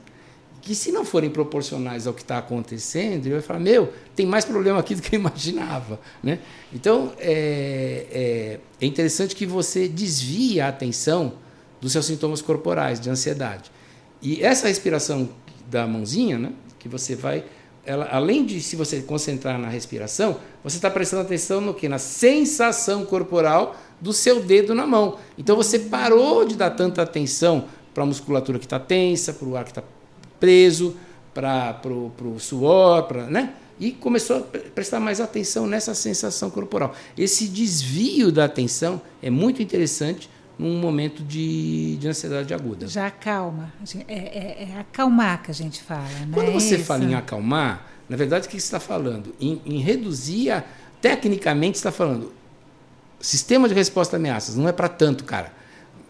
que 0.61 0.75
se 0.75 0.91
não 0.91 1.05
forem 1.05 1.31
proporcionais 1.31 2.07
ao 2.07 2.13
que 2.15 2.23
está 2.23 2.39
acontecendo, 2.39 3.27
ele 3.27 3.35
vai 3.35 3.43
falar, 3.43 3.61
meu, 3.61 3.93
tem 4.15 4.27
mais 4.27 4.45
problema 4.45 4.79
aqui 4.79 4.95
do 4.95 5.03
que 5.03 5.15
eu 5.15 5.21
imaginava. 5.21 6.01
Né? 6.23 6.41
Então, 6.73 7.13
é, 7.19 8.07
é, 8.11 8.61
é 8.81 8.87
interessante 8.87 9.37
que 9.37 9.47
você 9.47 9.89
desvie 9.89 10.61
a 10.61 10.69
atenção 10.69 11.35
dos 11.81 11.93
seus 11.93 12.07
sintomas 12.07 12.43
corporais 12.43 13.01
de 13.01 13.09
ansiedade. 13.09 13.71
E 14.21 14.43
essa 14.43 14.69
respiração 14.69 15.29
da 15.69 15.87
mãozinha, 15.87 16.39
né, 16.39 16.53
que 16.79 16.89
você 16.89 17.17
vai 17.17 17.45
ela, 17.85 18.09
além 18.11 18.45
de 18.45 18.61
se 18.61 18.77
você 18.77 19.03
concentrar 19.03 19.59
na 19.59 19.69
respiração, 19.69 20.37
você 20.63 20.77
está 20.77 20.91
prestando 20.91 21.23
atenção 21.23 21.61
no 21.61 21.75
que? 21.75 21.89
Na 21.89 21.99
sensação 21.99 23.05
corporal 23.05 23.77
do 24.01 24.13
seu 24.13 24.41
dedo 24.41 24.75
na 24.75 24.87
mão. 24.87 25.19
Então 25.37 25.57
você 25.57 25.79
parou 25.79 26.45
de 26.45 26.57
dar 26.57 26.71
tanta 26.71 27.03
atenção 27.03 27.67
para 27.93 28.05
a 28.05 28.07
musculatura 28.07 28.59
que 28.59 28.67
está 28.67 28.79
tensa, 28.79 29.33
para 29.33 29.49
o 29.49 29.57
ar 29.57 29.65
que 29.65 29.71
está 29.71 29.83
preso, 30.39 30.97
para 31.35 31.81
o 31.89 32.39
suor, 32.39 33.05
pra, 33.05 33.27
né? 33.27 33.55
E 33.81 33.91
começou 33.91 34.37
a 34.37 34.41
prestar 34.41 35.01
mais 35.01 35.21
atenção 35.21 35.67
nessa 35.67 35.95
sensação 35.95 36.51
corporal. 36.51 36.95
Esse 37.19 37.49
desvio 37.49 38.31
da 38.31 38.45
atenção 38.45 39.01
é 39.21 39.29
muito 39.29 39.61
interessante 39.61 40.31
num 40.63 40.79
momento 40.79 41.23
de, 41.23 41.97
de 41.97 42.09
ansiedade 42.09 42.55
aguda. 42.55 42.87
Já 42.87 43.09
acalma. 43.09 43.73
É, 44.07 44.15
é, 44.15 44.69
é 44.71 44.81
acalmar 44.81 45.43
que 45.43 45.51
a 45.51 45.55
gente 45.55 45.83
fala. 45.83 46.03
Né? 46.03 46.29
Quando 46.33 46.53
você 46.53 46.77
Isso. 46.77 46.85
fala 46.85 47.05
em 47.05 47.15
acalmar, 47.15 47.87
na 48.09 48.17
verdade, 48.17 48.47
o 48.47 48.51
que 48.51 48.61
você 48.61 48.65
está 48.65 48.81
falando? 48.81 49.35
Em, 49.41 49.61
em 49.67 49.79
reduzir, 49.81 50.51
a, 50.51 50.65
tecnicamente, 51.01 51.77
está 51.77 51.91
falando 51.91 52.33
sistema 53.21 53.69
de 53.69 53.75
resposta 53.75 54.17
a 54.17 54.19
ameaças. 54.19 54.57
Não 54.57 54.69
é 54.69 54.73
para 54.73 54.89
tanto, 54.89 55.25
cara. 55.25 55.53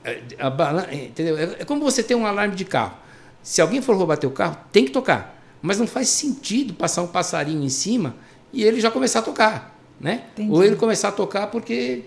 É, 0.04 0.20
a, 0.38 0.94
entendeu? 0.94 1.38
É, 1.38 1.42
é 1.60 1.64
como 1.64 1.80
você 1.80 2.02
ter 2.02 2.14
um 2.14 2.26
alarme 2.26 2.54
de 2.54 2.64
carro. 2.64 2.96
Se 3.42 3.60
alguém 3.60 3.80
for 3.80 3.96
roubar 3.96 4.16
teu 4.16 4.30
carro, 4.30 4.56
tem 4.70 4.84
que 4.84 4.90
tocar. 4.90 5.38
Mas 5.60 5.78
não 5.78 5.86
faz 5.86 6.08
sentido 6.08 6.74
passar 6.74 7.02
um 7.02 7.06
passarinho 7.06 7.62
em 7.62 7.68
cima 7.68 8.16
e 8.52 8.64
ele 8.64 8.80
já 8.80 8.90
começar 8.90 9.20
a 9.20 9.22
tocar. 9.22 9.71
Né? 10.02 10.24
Ou 10.50 10.64
ele 10.64 10.74
começar 10.74 11.08
a 11.08 11.12
tocar 11.12 11.46
porque 11.46 12.02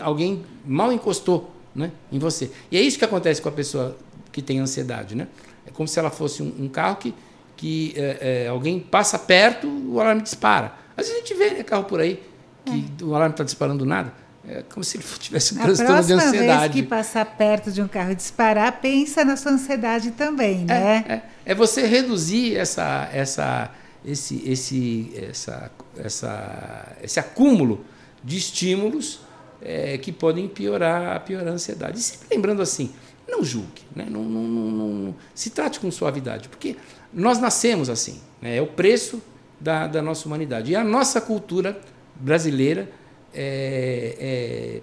alguém 0.00 0.44
mal 0.64 0.92
encostou 0.92 1.50
né, 1.74 1.90
em 2.12 2.20
você. 2.20 2.52
E 2.70 2.78
é 2.78 2.80
isso 2.80 2.96
que 2.96 3.04
acontece 3.04 3.42
com 3.42 3.48
a 3.48 3.52
pessoa 3.52 3.98
que 4.30 4.40
tem 4.40 4.60
ansiedade. 4.60 5.16
Né? 5.16 5.26
É 5.66 5.70
como 5.72 5.88
se 5.88 5.98
ela 5.98 6.10
fosse 6.10 6.40
um, 6.40 6.54
um 6.60 6.68
carro 6.68 6.96
que, 6.96 7.12
que 7.56 7.92
é, 7.96 8.44
é, 8.44 8.48
alguém 8.48 8.78
passa 8.78 9.18
perto, 9.18 9.66
o 9.66 10.00
alarme 10.00 10.22
dispara. 10.22 10.72
Às 10.96 11.08
vezes 11.08 11.22
a 11.22 11.26
gente 11.26 11.34
vê 11.36 11.50
né, 11.50 11.62
carro 11.64 11.84
por 11.84 12.00
aí 12.00 12.22
que 12.64 12.84
é. 13.00 13.04
o 13.04 13.14
alarme 13.14 13.32
está 13.32 13.44
disparando 13.44 13.84
nada. 13.84 14.12
É 14.46 14.62
como 14.72 14.82
se 14.82 14.96
ele 14.96 15.04
tivesse 15.18 15.54
um 15.54 15.58
transtorno 15.58 16.02
de 16.02 16.12
ansiedade. 16.12 16.22
A 16.22 16.44
próxima 16.44 16.60
vez 16.60 16.72
que 16.72 16.82
passar 16.82 17.24
perto 17.26 17.72
de 17.72 17.82
um 17.82 17.88
carro 17.88 18.12
e 18.12 18.14
disparar, 18.14 18.80
pensa 18.80 19.24
na 19.24 19.36
sua 19.36 19.52
ansiedade 19.52 20.12
também, 20.12 20.64
né? 20.64 21.04
É, 21.08 21.12
é, 21.12 21.22
é 21.46 21.54
você 21.54 21.86
reduzir 21.86 22.56
essa, 22.56 23.08
essa, 23.12 23.70
esse, 24.04 24.42
esse, 24.48 25.12
essa, 25.16 25.70
essa, 25.96 26.96
esse 27.02 27.20
acúmulo 27.20 27.84
de 28.22 28.36
estímulos 28.36 29.20
é, 29.60 29.98
que 29.98 30.12
podem 30.12 30.48
piorar, 30.48 31.22
piorar 31.24 31.48
a 31.48 31.52
ansiedade. 31.52 31.98
E 31.98 32.02
sempre 32.02 32.28
lembrando 32.34 32.62
assim, 32.62 32.92
não 33.28 33.44
julgue, 33.44 33.82
né? 33.94 34.06
não, 34.10 34.24
não, 34.24 34.42
não, 34.42 34.88
não, 34.88 35.14
se 35.34 35.50
trate 35.50 35.78
com 35.78 35.90
suavidade, 35.90 36.48
porque 36.48 36.76
nós 37.12 37.38
nascemos 37.38 37.88
assim, 37.88 38.20
né? 38.40 38.56
é 38.56 38.62
o 38.62 38.66
preço 38.66 39.22
da, 39.60 39.86
da 39.86 40.02
nossa 40.02 40.26
humanidade. 40.26 40.72
E 40.72 40.76
a 40.76 40.82
nossa 40.82 41.20
cultura 41.20 41.78
brasileira 42.16 42.90
é, 43.32 44.82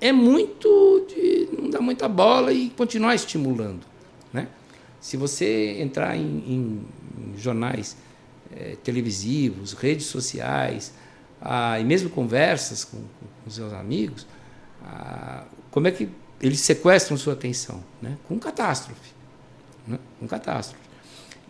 é, 0.00 0.08
é 0.08 0.12
muito 0.12 1.06
de 1.08 1.48
não 1.56 1.70
dar 1.70 1.80
muita 1.80 2.08
bola 2.08 2.52
e 2.52 2.70
continuar 2.70 3.14
estimulando. 3.14 3.82
Né? 4.32 4.48
Se 5.00 5.16
você 5.16 5.76
entrar 5.80 6.16
em, 6.16 6.22
em 6.22 7.36
jornais 7.36 7.96
é, 8.54 8.76
televisivos, 8.82 9.72
redes 9.72 10.06
sociais, 10.06 10.92
ah, 11.40 11.78
e 11.80 11.84
mesmo 11.84 12.10
conversas 12.10 12.84
com, 12.84 13.02
com 13.44 13.50
seus 13.50 13.72
amigos, 13.72 14.26
ah, 14.84 15.44
como 15.70 15.88
é 15.88 15.90
que 15.90 16.08
eles 16.40 16.60
sequestram 16.60 17.16
sua 17.16 17.34
atenção? 17.34 17.82
Né? 18.00 18.16
Com 18.26 18.38
catástrofe. 18.38 19.12
Né? 19.86 19.98
Com 20.18 20.26
catástrofe. 20.26 20.82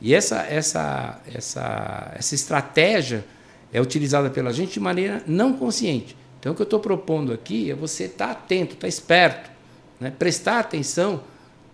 E 0.00 0.14
essa, 0.14 0.42
essa, 0.42 1.20
essa, 1.26 2.12
essa 2.14 2.34
estratégia 2.34 3.24
é 3.72 3.80
utilizada 3.80 4.30
pela 4.30 4.52
gente 4.52 4.74
de 4.74 4.80
maneira 4.80 5.22
não 5.26 5.52
consciente. 5.52 6.16
Então, 6.38 6.52
o 6.52 6.54
que 6.54 6.62
eu 6.62 6.64
estou 6.64 6.80
propondo 6.80 7.32
aqui 7.32 7.70
é 7.70 7.74
você 7.74 8.04
estar 8.04 8.26
tá 8.26 8.32
atento, 8.32 8.72
estar 8.74 8.80
tá 8.82 8.88
esperto, 8.88 9.50
né? 10.00 10.10
prestar 10.10 10.58
atenção 10.60 11.22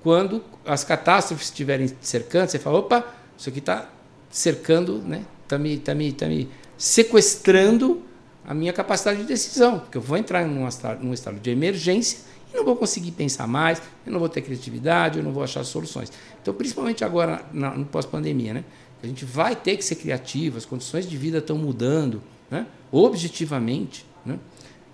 quando 0.03 0.43
as 0.65 0.83
catástrofes 0.83 1.47
estiverem 1.47 1.91
cercando. 2.01 2.49
Você 2.49 2.59
fala: 2.59 2.79
opa, 2.79 3.15
isso 3.39 3.49
aqui 3.49 3.61
está 3.61 3.89
cercando, 4.31 4.97
está 4.97 5.09
né? 5.09 5.25
Tá 5.49 5.59
me, 5.59 5.79
tá 5.79 5.95
me, 5.95 6.13
tá 6.13 6.27
me 6.27 6.49
sequestrando 6.77 8.03
a 8.47 8.55
minha 8.55 8.73
capacidade 8.73 9.21
de 9.21 9.25
decisão, 9.25 9.81
porque 9.81 9.99
eu 9.99 10.03
vou 10.03 10.17
entrar 10.17 10.47
num 10.47 10.69
num 11.01 11.13
estado 11.13 11.41
de 11.41 11.51
emergência 11.51 12.21
e 12.53 12.57
não 12.57 12.65
vou 12.65 12.77
conseguir 12.77 13.11
pensar 13.11 13.47
mais, 13.47 13.83
eu 14.07 14.13
não 14.13 14.21
vou 14.21 14.29
ter 14.29 14.41
criatividade, 14.41 15.19
eu 15.19 15.25
não 15.25 15.33
vou 15.33 15.43
achar 15.43 15.65
soluções. 15.65 16.13
Então, 16.41 16.55
principalmente 16.55 17.05
agora, 17.05 17.45
no 17.53 17.85
pós-pandemia, 17.87 18.55
né? 18.55 18.65
A 19.03 19.07
gente 19.07 19.25
vai 19.25 19.55
ter 19.55 19.77
que 19.77 19.85
ser 19.85 19.97
criativo, 19.97 20.57
as 20.57 20.65
condições 20.65 21.09
de 21.09 21.17
vida 21.17 21.39
estão 21.39 21.59
mudando, 21.59 22.23
né? 22.51 22.67
objetivamente. 22.91 24.07
Né? 24.25 24.39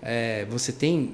É, 0.01 0.45
você 0.45 0.71
tem. 0.71 1.13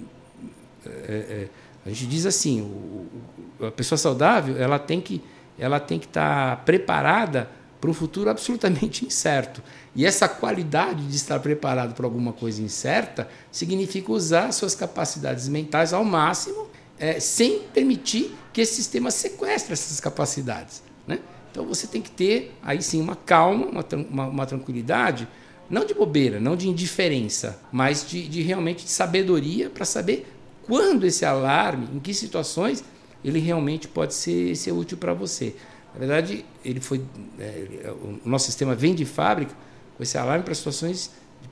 É, 0.85 0.89
é, 0.89 1.47
a 1.85 1.89
gente 1.89 2.07
diz 2.07 2.25
assim: 2.25 2.61
o, 2.61 3.65
a 3.67 3.71
pessoa 3.71 3.97
saudável 3.97 4.57
ela 4.57 4.79
tem 4.79 4.99
que 4.99 5.21
ela 5.57 5.79
tem 5.79 5.99
que 5.99 6.05
estar 6.05 6.55
tá 6.55 6.63
preparada 6.63 7.49
para 7.79 7.89
um 7.89 7.93
futuro 7.93 8.29
absolutamente 8.29 9.05
incerto. 9.05 9.61
E 9.95 10.05
essa 10.05 10.27
qualidade 10.27 11.07
de 11.07 11.15
estar 11.15 11.39
preparado 11.39 11.93
para 11.93 12.05
alguma 12.05 12.33
coisa 12.33 12.61
incerta 12.61 13.27
significa 13.51 14.11
usar 14.11 14.51
suas 14.51 14.75
capacidades 14.75 15.47
mentais 15.47 15.93
ao 15.93 16.03
máximo, 16.03 16.67
é, 16.97 17.19
sem 17.19 17.61
permitir 17.73 18.35
que 18.51 18.61
esse 18.61 18.75
sistema 18.75 19.09
sequestre 19.09 19.73
essas 19.73 19.99
capacidades. 19.99 20.83
Né? 21.07 21.19
Então 21.51 21.65
você 21.65 21.87
tem 21.87 22.01
que 22.01 22.11
ter 22.11 22.53
aí 22.61 22.81
sim 22.81 23.01
uma 23.01 23.15
calma, 23.15 23.65
uma, 23.67 23.85
uma, 24.09 24.27
uma 24.27 24.45
tranquilidade, 24.45 25.27
não 25.69 25.85
de 25.85 25.93
bobeira, 25.93 26.39
não 26.39 26.55
de 26.55 26.67
indiferença, 26.67 27.59
mas 27.71 28.05
de, 28.07 28.27
de 28.27 28.41
realmente 28.41 28.83
de 28.83 28.91
sabedoria 28.91 29.69
para 29.69 29.85
saber 29.85 30.27
quando 30.63 31.05
esse 31.05 31.25
alarme, 31.25 31.87
em 31.93 31.99
que 31.99 32.13
situações 32.13 32.83
ele 33.23 33.39
realmente 33.39 33.87
pode 33.87 34.13
ser, 34.13 34.55
ser 34.55 34.71
útil 34.71 34.97
para 34.97 35.13
você. 35.13 35.55
Na 35.93 35.99
verdade, 35.99 36.45
ele 36.63 36.79
foi, 36.79 37.03
é, 37.39 37.91
o 38.01 38.27
nosso 38.29 38.45
sistema 38.45 38.75
vem 38.75 38.93
de 38.93 39.05
fábrica 39.05 39.53
com 39.97 40.03
esse 40.03 40.17
alarme 40.17 40.43
para 40.43 40.53
situações, 40.53 41.11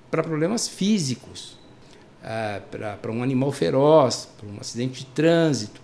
para 0.09 0.23
problemas 0.23 0.67
físicos, 0.67 1.57
ah, 2.23 2.61
para 2.99 3.11
um 3.11 3.23
animal 3.23 3.51
feroz, 3.51 4.29
para 4.37 4.47
um 4.47 4.57
acidente 4.59 4.99
de 4.99 5.05
trânsito, 5.07 5.81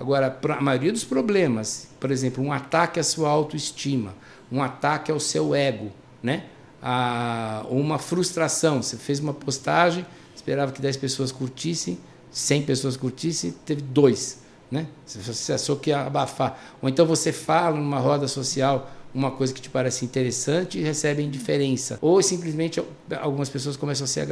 Agora, 0.00 0.30
para 0.30 0.54
a 0.54 0.60
maioria 0.62 0.90
dos 0.90 1.04
problemas, 1.04 1.86
por 2.00 2.10
exemplo, 2.10 2.42
um 2.42 2.50
ataque 2.50 2.98
à 2.98 3.04
sua 3.04 3.28
autoestima, 3.28 4.14
um 4.50 4.62
ataque 4.62 5.12
ao 5.12 5.20
seu 5.20 5.54
ego, 5.54 5.92
né? 6.22 6.46
A, 6.82 7.66
uma 7.68 7.98
frustração. 7.98 8.82
Você 8.82 8.96
fez 8.96 9.20
uma 9.20 9.34
postagem, 9.34 10.06
esperava 10.34 10.72
que 10.72 10.80
10 10.80 10.96
pessoas 10.96 11.30
curtissem, 11.30 11.98
100 12.30 12.62
pessoas 12.62 12.96
curtissem, 12.96 13.52
teve 13.66 13.82
dois. 13.82 14.39
Né? 14.70 14.86
Você 15.04 15.52
achou 15.52 15.76
que 15.76 15.90
ia 15.90 16.02
abafar. 16.02 16.76
Ou 16.80 16.88
então 16.88 17.04
você 17.04 17.32
fala 17.32 17.76
numa 17.76 17.98
roda 17.98 18.28
social 18.28 18.90
uma 19.12 19.30
coisa 19.32 19.52
que 19.52 19.60
te 19.60 19.68
parece 19.68 20.04
interessante 20.04 20.78
e 20.78 20.82
recebe 20.82 21.22
indiferença. 21.22 21.98
Ou 22.00 22.22
simplesmente 22.22 22.80
algumas 23.20 23.48
pessoas 23.48 23.76
começam 23.76 24.04
a 24.04 24.06
ser 24.06 24.26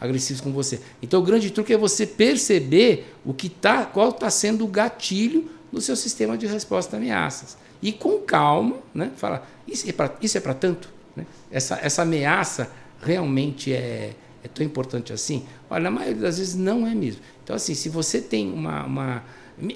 agressivos 0.00 0.40
com 0.42 0.52
você. 0.52 0.80
Então 1.02 1.20
o 1.20 1.22
grande 1.22 1.50
truque 1.50 1.72
é 1.72 1.78
você 1.78 2.06
perceber 2.06 3.14
o 3.24 3.32
que 3.32 3.48
tá, 3.48 3.86
qual 3.86 4.10
está 4.10 4.28
sendo 4.28 4.64
o 4.64 4.68
gatilho 4.68 5.50
do 5.72 5.80
seu 5.80 5.96
sistema 5.96 6.36
de 6.36 6.46
resposta 6.46 6.96
a 6.96 6.98
ameaças. 6.98 7.56
E 7.82 7.92
com 7.92 8.18
calma, 8.18 8.76
né, 8.94 9.10
falar, 9.16 9.48
isso 9.66 9.88
é 9.88 9.92
para 9.92 10.12
é 10.12 10.54
tanto? 10.54 10.90
Né? 11.16 11.24
Essa, 11.50 11.78
essa 11.80 12.02
ameaça 12.02 12.70
realmente 13.00 13.72
é, 13.72 14.14
é 14.44 14.48
tão 14.48 14.64
importante 14.64 15.12
assim? 15.12 15.46
Olha, 15.70 15.84
na 15.84 15.90
maioria 15.90 16.20
das 16.20 16.38
vezes 16.38 16.54
não 16.54 16.86
é 16.86 16.94
mesmo. 16.94 17.22
Então, 17.42 17.56
assim, 17.56 17.74
se 17.74 17.88
você 17.88 18.20
tem 18.20 18.52
uma, 18.52 18.84
uma 18.84 19.22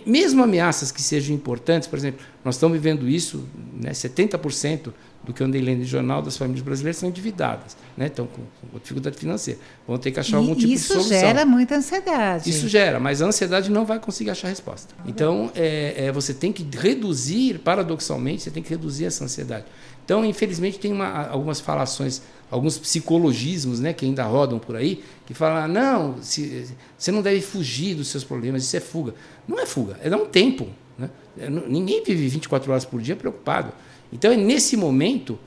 mesmo 0.06 0.42
ameaças 0.42 0.90
que 0.90 1.02
sejam 1.02 1.34
importantes, 1.34 1.88
por 1.88 1.98
exemplo, 1.98 2.24
nós 2.44 2.56
estamos 2.56 2.76
vivendo 2.76 3.08
isso, 3.08 3.46
né, 3.80 3.90
70% 3.90 4.92
do 5.22 5.32
que 5.32 5.42
eu 5.42 5.46
andei 5.46 5.60
lendo 5.60 5.82
em 5.82 5.84
jornal 5.84 6.20
das 6.20 6.36
famílias 6.36 6.62
brasileiras 6.62 6.98
são 6.98 7.08
endividadas, 7.08 7.76
né, 7.96 8.06
estão 8.06 8.26
com, 8.26 8.42
com 8.70 8.78
dificuldade 8.78 9.16
financeira. 9.16 9.58
Vão 9.86 9.96
ter 9.96 10.10
que 10.10 10.20
achar 10.20 10.36
algum 10.36 10.54
tipo 10.54 10.68
de 10.68 10.78
solução. 10.78 11.16
Isso 11.16 11.20
gera 11.20 11.46
muita 11.46 11.76
ansiedade. 11.76 12.50
Isso 12.50 12.68
gera, 12.68 13.00
mas 13.00 13.22
a 13.22 13.26
ansiedade 13.26 13.70
não 13.70 13.84
vai 13.84 13.98
conseguir 13.98 14.30
achar 14.30 14.48
resposta. 14.48 14.94
Então, 15.06 15.50
é, 15.54 16.06
é, 16.06 16.12
você 16.12 16.34
tem 16.34 16.52
que 16.52 16.66
reduzir, 16.76 17.58
paradoxalmente, 17.60 18.42
você 18.42 18.50
tem 18.50 18.62
que 18.62 18.70
reduzir 18.70 19.06
essa 19.06 19.24
ansiedade. 19.24 19.64
Então, 20.04 20.24
infelizmente, 20.24 20.78
tem 20.78 20.92
uma, 20.92 21.28
algumas 21.28 21.60
falações 21.60 22.20
alguns 22.50 22.78
psicologismos 22.78 23.80
né, 23.80 23.92
que 23.92 24.04
ainda 24.04 24.24
rodam 24.24 24.58
por 24.58 24.76
aí, 24.76 25.02
que 25.26 25.34
falam, 25.34 25.64
ah, 25.64 25.68
não, 25.68 26.22
se, 26.22 26.66
você 26.96 27.10
não 27.10 27.22
deve 27.22 27.40
fugir 27.40 27.94
dos 27.94 28.08
seus 28.08 28.24
problemas, 28.24 28.62
isso 28.62 28.76
é 28.76 28.80
fuga. 28.80 29.14
Não 29.46 29.58
é 29.58 29.66
fuga, 29.66 29.98
é 30.02 30.10
dar 30.10 30.16
um 30.16 30.26
tempo. 30.26 30.68
Né? 30.98 31.10
É, 31.38 31.50
ninguém 31.50 32.02
vive 32.04 32.28
24 32.28 32.70
horas 32.70 32.84
por 32.84 33.00
dia 33.00 33.16
preocupado. 33.16 33.72
Então 34.12 34.30
é 34.30 34.36
nesse 34.36 34.76
momento 34.76 35.38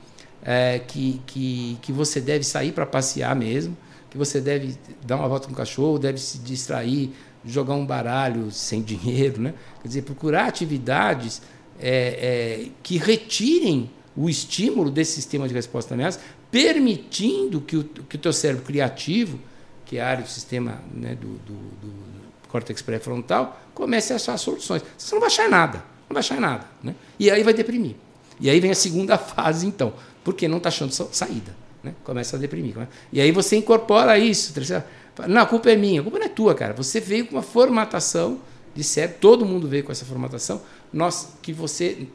é, 0.42 0.80
que, 0.80 1.20
que, 1.26 1.78
que 1.80 1.92
você 1.92 2.20
deve 2.20 2.44
sair 2.44 2.72
para 2.72 2.86
passear 2.86 3.34
mesmo, 3.34 3.76
que 4.10 4.18
você 4.18 4.40
deve 4.40 4.76
dar 5.04 5.16
uma 5.16 5.28
volta 5.28 5.46
com 5.46 5.52
o 5.52 5.56
cachorro, 5.56 5.98
deve 5.98 6.18
se 6.18 6.38
distrair, 6.38 7.10
jogar 7.44 7.74
um 7.74 7.86
baralho 7.86 8.50
sem 8.50 8.82
dinheiro. 8.82 9.40
Né? 9.40 9.54
Quer 9.82 9.88
dizer, 9.88 10.02
procurar 10.02 10.46
atividades 10.46 11.40
é, 11.80 12.66
é 12.66 12.68
que 12.82 12.98
retirem 12.98 13.90
o 14.16 14.28
estímulo 14.28 14.90
desse 14.90 15.12
sistema 15.12 15.46
de 15.46 15.54
resposta 15.54 15.94
à 15.94 15.94
ameaça 15.94 16.20
permitindo 16.50 17.60
que 17.60 17.76
o, 17.76 17.84
que 17.84 18.16
o 18.16 18.18
teu 18.18 18.32
cérebro 18.32 18.64
criativo, 18.64 19.38
que 19.84 19.98
é 19.98 20.00
a 20.00 20.08
área 20.08 20.22
do 20.22 20.28
sistema 20.28 20.82
né, 20.92 21.14
do, 21.14 21.28
do, 21.38 21.54
do, 21.54 22.08
córtex 22.48 22.80
pré-frontal, 22.80 23.60
comece 23.74 24.12
a 24.12 24.16
achar 24.16 24.36
soluções. 24.38 24.82
Você 24.96 25.14
não 25.14 25.20
vai 25.20 25.28
achar 25.28 25.48
nada, 25.48 25.78
não 26.08 26.14
vai 26.14 26.20
achar 26.20 26.40
nada. 26.40 26.66
Né? 26.82 26.94
E 27.18 27.30
aí 27.30 27.42
vai 27.42 27.52
deprimir. 27.52 27.94
E 28.40 28.48
aí 28.48 28.58
vem 28.60 28.70
a 28.70 28.74
segunda 28.74 29.16
fase, 29.18 29.66
então, 29.66 29.92
porque 30.24 30.48
não 30.48 30.56
está 30.58 30.68
achando 30.68 30.92
saída. 30.92 31.54
Né? 31.82 31.94
Começa 32.04 32.36
a 32.36 32.38
deprimir. 32.38 32.74
E 33.12 33.20
aí 33.20 33.30
você 33.30 33.56
incorpora 33.56 34.18
isso. 34.18 34.52
Terceira, 34.52 34.86
não, 35.26 35.42
a 35.42 35.46
culpa 35.46 35.70
é 35.70 35.76
minha, 35.76 36.00
a 36.00 36.02
culpa 36.02 36.18
não 36.18 36.26
é 36.26 36.30
tua, 36.30 36.54
cara. 36.54 36.72
Você 36.74 37.00
veio 37.00 37.26
com 37.26 37.36
uma 37.36 37.42
formatação 37.42 38.40
de 38.74 38.84
cérebro, 38.84 39.18
todo 39.20 39.44
mundo 39.44 39.66
veio 39.66 39.82
com 39.82 39.90
essa 39.90 40.04
formatação, 40.04 40.62
nós 40.92 41.32
que 41.42 41.52
você, 41.52 42.06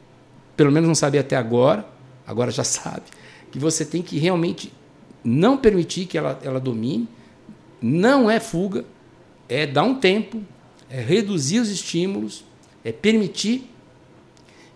pelo 0.56 0.72
menos 0.72 0.88
não 0.88 0.94
sabia 0.94 1.20
até 1.20 1.36
agora, 1.36 1.86
agora 2.26 2.50
já 2.50 2.64
sabe, 2.64 3.02
que 3.54 3.58
você 3.60 3.84
tem 3.84 4.02
que 4.02 4.18
realmente 4.18 4.72
não 5.22 5.56
permitir 5.56 6.06
que 6.06 6.18
ela, 6.18 6.40
ela 6.42 6.58
domine. 6.58 7.08
Não 7.80 8.28
é 8.28 8.40
fuga, 8.40 8.84
é 9.48 9.64
dar 9.64 9.84
um 9.84 9.94
tempo, 9.94 10.42
é 10.90 11.00
reduzir 11.00 11.60
os 11.60 11.68
estímulos, 11.68 12.44
é 12.84 12.90
permitir 12.90 13.70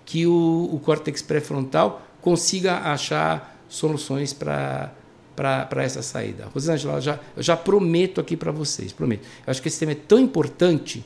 que 0.04 0.28
o, 0.28 0.70
o 0.72 0.78
córtex 0.78 1.20
pré-frontal 1.20 2.06
consiga 2.22 2.76
achar 2.78 3.60
soluções 3.68 4.32
para 4.32 4.94
para 5.34 5.82
essa 5.82 6.02
saída. 6.02 6.46
Rosângela, 6.52 7.00
já, 7.00 7.18
eu 7.36 7.42
já 7.42 7.56
prometo 7.56 8.20
aqui 8.20 8.36
para 8.36 8.50
vocês, 8.52 8.92
prometo. 8.92 9.24
Eu 9.44 9.50
acho 9.50 9.62
que 9.62 9.68
esse 9.68 9.78
tema 9.78 9.92
é 9.92 9.94
tão 9.94 10.18
importante 10.18 11.04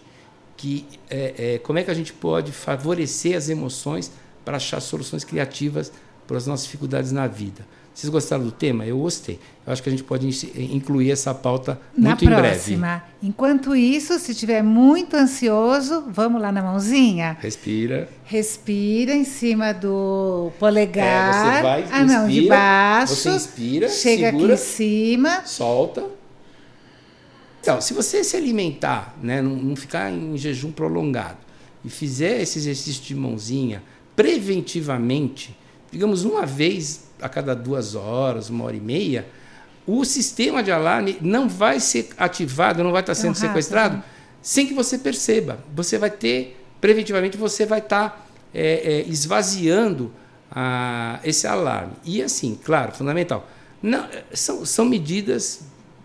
que 0.57 0.87
é, 1.09 1.55
é, 1.55 1.59
como 1.59 1.79
é 1.79 1.83
que 1.83 1.91
a 1.91 1.95
gente 1.95 2.15
pode 2.15 2.51
favorecer 2.51 3.37
as 3.37 3.51
emoções 3.51 4.11
para 4.43 4.57
achar 4.57 4.81
soluções 4.81 5.23
criativas 5.23 5.93
para 6.27 6.37
as 6.37 6.47
nossas 6.47 6.65
dificuldades 6.65 7.13
na 7.13 7.27
vida. 7.27 7.65
Vocês 7.95 8.11
gostaram 8.11 8.43
do 8.43 8.51
tema? 8.51 8.87
Eu 8.87 8.99
gostei. 8.99 9.39
Eu 9.67 9.73
acho 9.73 9.83
que 9.83 9.89
a 9.89 9.93
gente 9.93 10.03
pode 10.03 10.27
incluir 10.57 11.11
essa 11.11 11.35
pauta 11.35 11.79
muito 11.97 12.25
na 12.25 12.33
em 12.33 12.41
próxima. 12.41 12.87
breve. 12.87 13.03
Enquanto 13.23 13.77
isso, 13.77 14.19
se 14.19 14.33
estiver 14.33 14.63
muito 14.63 15.15
ansioso, 15.15 16.05
vamos 16.09 16.41
lá 16.41 16.51
na 16.51 16.63
mãozinha. 16.63 17.37
Respira. 17.39 18.09
Respira 18.25 19.13
em 19.13 19.25
cima 19.25 19.75
do 19.75 20.51
polegar. 20.59 21.05
É, 21.05 21.57
você 21.57 21.63
vai, 21.63 21.89
ah, 21.93 22.05
não, 22.05 22.29
de 22.29 22.49
baixo. 22.49 23.15
Você 23.15 23.31
inspira, 23.31 23.89
chega 23.91 24.31
segura, 24.31 24.55
aqui 24.55 24.63
em 24.63 24.67
cima. 24.67 25.43
Solta. 25.45 26.05
Então, 27.61 27.81
se 27.81 27.93
você 27.93 28.25
se 28.25 28.37
alimentar, 28.37 29.15
né, 29.23 29.43
não, 29.43 29.55
não 29.55 29.77
ficar 29.77 30.11
em 30.11 30.37
jejum 30.37 30.73
prolongado 30.73 31.39
e 31.85 31.91
fizer 31.91 32.41
esse 32.41 32.59
exercício 32.59 33.03
de 33.03 33.15
mãozinha 33.15 33.83
preventivamente, 34.17 35.57
digamos 35.93 36.25
uma 36.25 36.47
vez 36.47 37.05
a 37.21 37.29
cada 37.29 37.55
duas 37.55 37.95
horas, 37.95 38.51
uma 38.51 38.65
hora 38.65 38.77
e 38.77 38.81
meia, 38.81 39.29
o 39.87 40.05
sistema 40.05 40.63
de 40.63 40.73
alarme 40.73 41.19
não 41.21 41.49
vai 41.49 41.79
ser 41.79 42.09
ativado, 42.17 42.83
não 42.83 42.93
vai 42.93 43.03
estar 43.03 43.15
sendo 43.15 43.33
é 43.33 43.35
sequestrado 43.35 43.97
né? 43.97 44.05
sem 44.41 44.67
que 44.67 44.75
você 44.75 44.99
perceba. 44.99 45.59
Você 45.75 45.99
vai 45.99 46.11
ter, 46.11 46.61
preventivamente, 46.81 47.37
você 47.37 47.67
vai 47.67 47.79
estar 47.79 48.29
é, 48.55 49.01
é, 49.01 49.09
esvaziando 49.09 50.13
a, 50.51 51.21
esse 51.25 51.47
alarme. 51.47 51.93
E 52.05 52.23
assim, 52.23 52.59
claro, 52.63 52.93
fundamental. 52.93 53.49
Não, 53.83 54.09
são, 54.33 54.65
são 54.65 54.85
medidas 54.85 55.61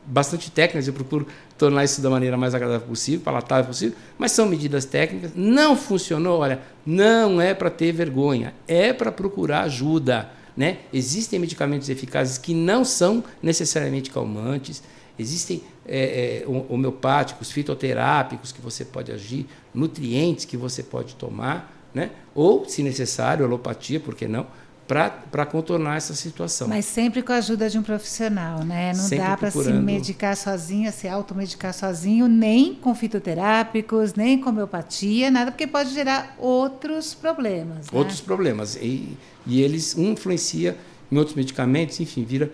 bastante 0.07 0.49
técnicas, 0.49 0.87
eu 0.87 0.93
procuro 0.93 1.27
tornar 1.57 1.83
isso 1.83 2.01
da 2.01 2.09
maneira 2.09 2.37
mais 2.37 2.55
agradável 2.55 2.87
possível, 2.87 3.19
palatável 3.19 3.65
possível, 3.65 3.95
mas 4.17 4.31
são 4.31 4.47
medidas 4.47 4.85
técnicas. 4.85 5.31
Não 5.35 5.75
funcionou, 5.75 6.39
olha, 6.39 6.61
não 6.85 7.41
é 7.41 7.53
para 7.53 7.69
ter 7.69 7.91
vergonha, 7.91 8.53
é 8.67 8.93
para 8.93 9.11
procurar 9.11 9.63
ajuda. 9.63 10.31
Né? 10.55 10.79
Existem 10.91 11.37
medicamentos 11.37 11.89
eficazes 11.89 12.37
que 12.37 12.53
não 12.53 12.83
são 12.83 13.23
necessariamente 13.43 14.09
calmantes, 14.09 14.81
existem 15.19 15.61
é, 15.85 16.43
é, 16.43 16.47
homeopáticos, 16.47 17.51
fitoterápicos 17.51 18.51
que 18.51 18.61
você 18.61 18.85
pode 18.85 19.11
agir, 19.11 19.45
nutrientes 19.73 20.45
que 20.45 20.57
você 20.57 20.81
pode 20.81 21.15
tomar, 21.15 21.73
né? 21.93 22.11
ou, 22.33 22.67
se 22.67 22.81
necessário, 22.81 23.45
alopatia, 23.45 23.99
por 23.99 24.15
que 24.15 24.27
não? 24.27 24.47
Para 24.87 25.45
contornar 25.45 25.97
essa 25.97 26.15
situação. 26.15 26.67
Mas 26.69 26.85
sempre 26.85 27.21
com 27.21 27.33
a 27.33 27.35
ajuda 27.35 27.69
de 27.69 27.77
um 27.77 27.83
profissional, 27.83 28.63
né? 28.63 28.93
Não 28.93 29.03
sempre 29.03 29.17
dá 29.17 29.35
para 29.35 29.51
procurando... 29.51 29.75
se 29.75 29.83
medicar 29.83 30.37
sozinho, 30.37 30.91
se 30.93 31.07
automedicar 31.09 31.73
sozinho, 31.73 32.27
nem 32.27 32.73
com 32.73 32.95
fitoterápicos, 32.95 34.13
nem 34.13 34.39
com 34.39 34.49
homeopatia, 34.49 35.29
nada, 35.29 35.51
porque 35.51 35.67
pode 35.67 35.93
gerar 35.93 36.35
outros 36.39 37.13
problemas. 37.13 37.91
Né? 37.91 37.99
Outros 37.99 38.21
problemas. 38.21 38.77
E, 38.77 39.17
e 39.45 39.61
eles, 39.61 39.95
um 39.97 40.13
influencia 40.13 40.77
em 41.11 41.17
outros 41.17 41.35
medicamentos, 41.35 41.99
enfim, 41.99 42.23
vira. 42.23 42.49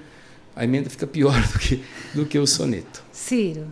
A 0.55 0.63
emenda 0.63 0.89
fica 0.89 1.07
pior 1.07 1.39
do 1.53 1.59
que, 1.59 1.83
do 2.15 2.25
que 2.25 2.37
o 2.37 2.47
soneto. 2.47 3.03
Ciro, 3.11 3.71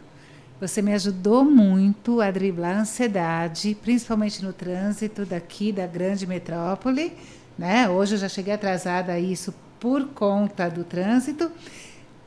você 0.60 0.82
me 0.82 0.94
ajudou 0.94 1.44
muito 1.44 2.22
a 2.22 2.30
driblar 2.30 2.78
a 2.78 2.82
ansiedade, 2.82 3.76
principalmente 3.82 4.44
no 4.44 4.54
trânsito 4.54 5.26
daqui 5.26 5.72
da 5.72 5.88
grande 5.88 6.28
metrópole 6.28 7.14
né? 7.62 7.88
Hoje 7.88 8.16
eu 8.16 8.18
já 8.18 8.28
cheguei 8.28 8.56
atrasada 8.56 9.14
a 9.14 9.20
isso 9.20 9.54
por 9.80 10.08
conta 10.16 10.68
do 10.68 10.84
trânsito. 10.84 11.52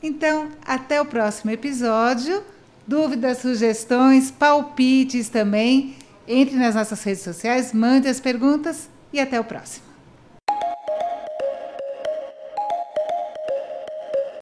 Então, 0.01 0.51
até 0.65 1.01
o 1.01 1.05
próximo 1.05 1.51
episódio. 1.51 2.41
Dúvidas, 2.87 3.39
sugestões, 3.39 4.31
palpites 4.31 5.29
também. 5.29 5.97
Entre 6.29 6.57
nas 6.57 6.77
nossas 6.77 7.03
redes 7.03 7.25
sociais, 7.25 7.73
mande 7.73 8.07
as 8.07 8.21
perguntas 8.21 8.89
e 9.13 9.19
até 9.19 9.41
o 9.41 9.45
próximo. 9.45 9.84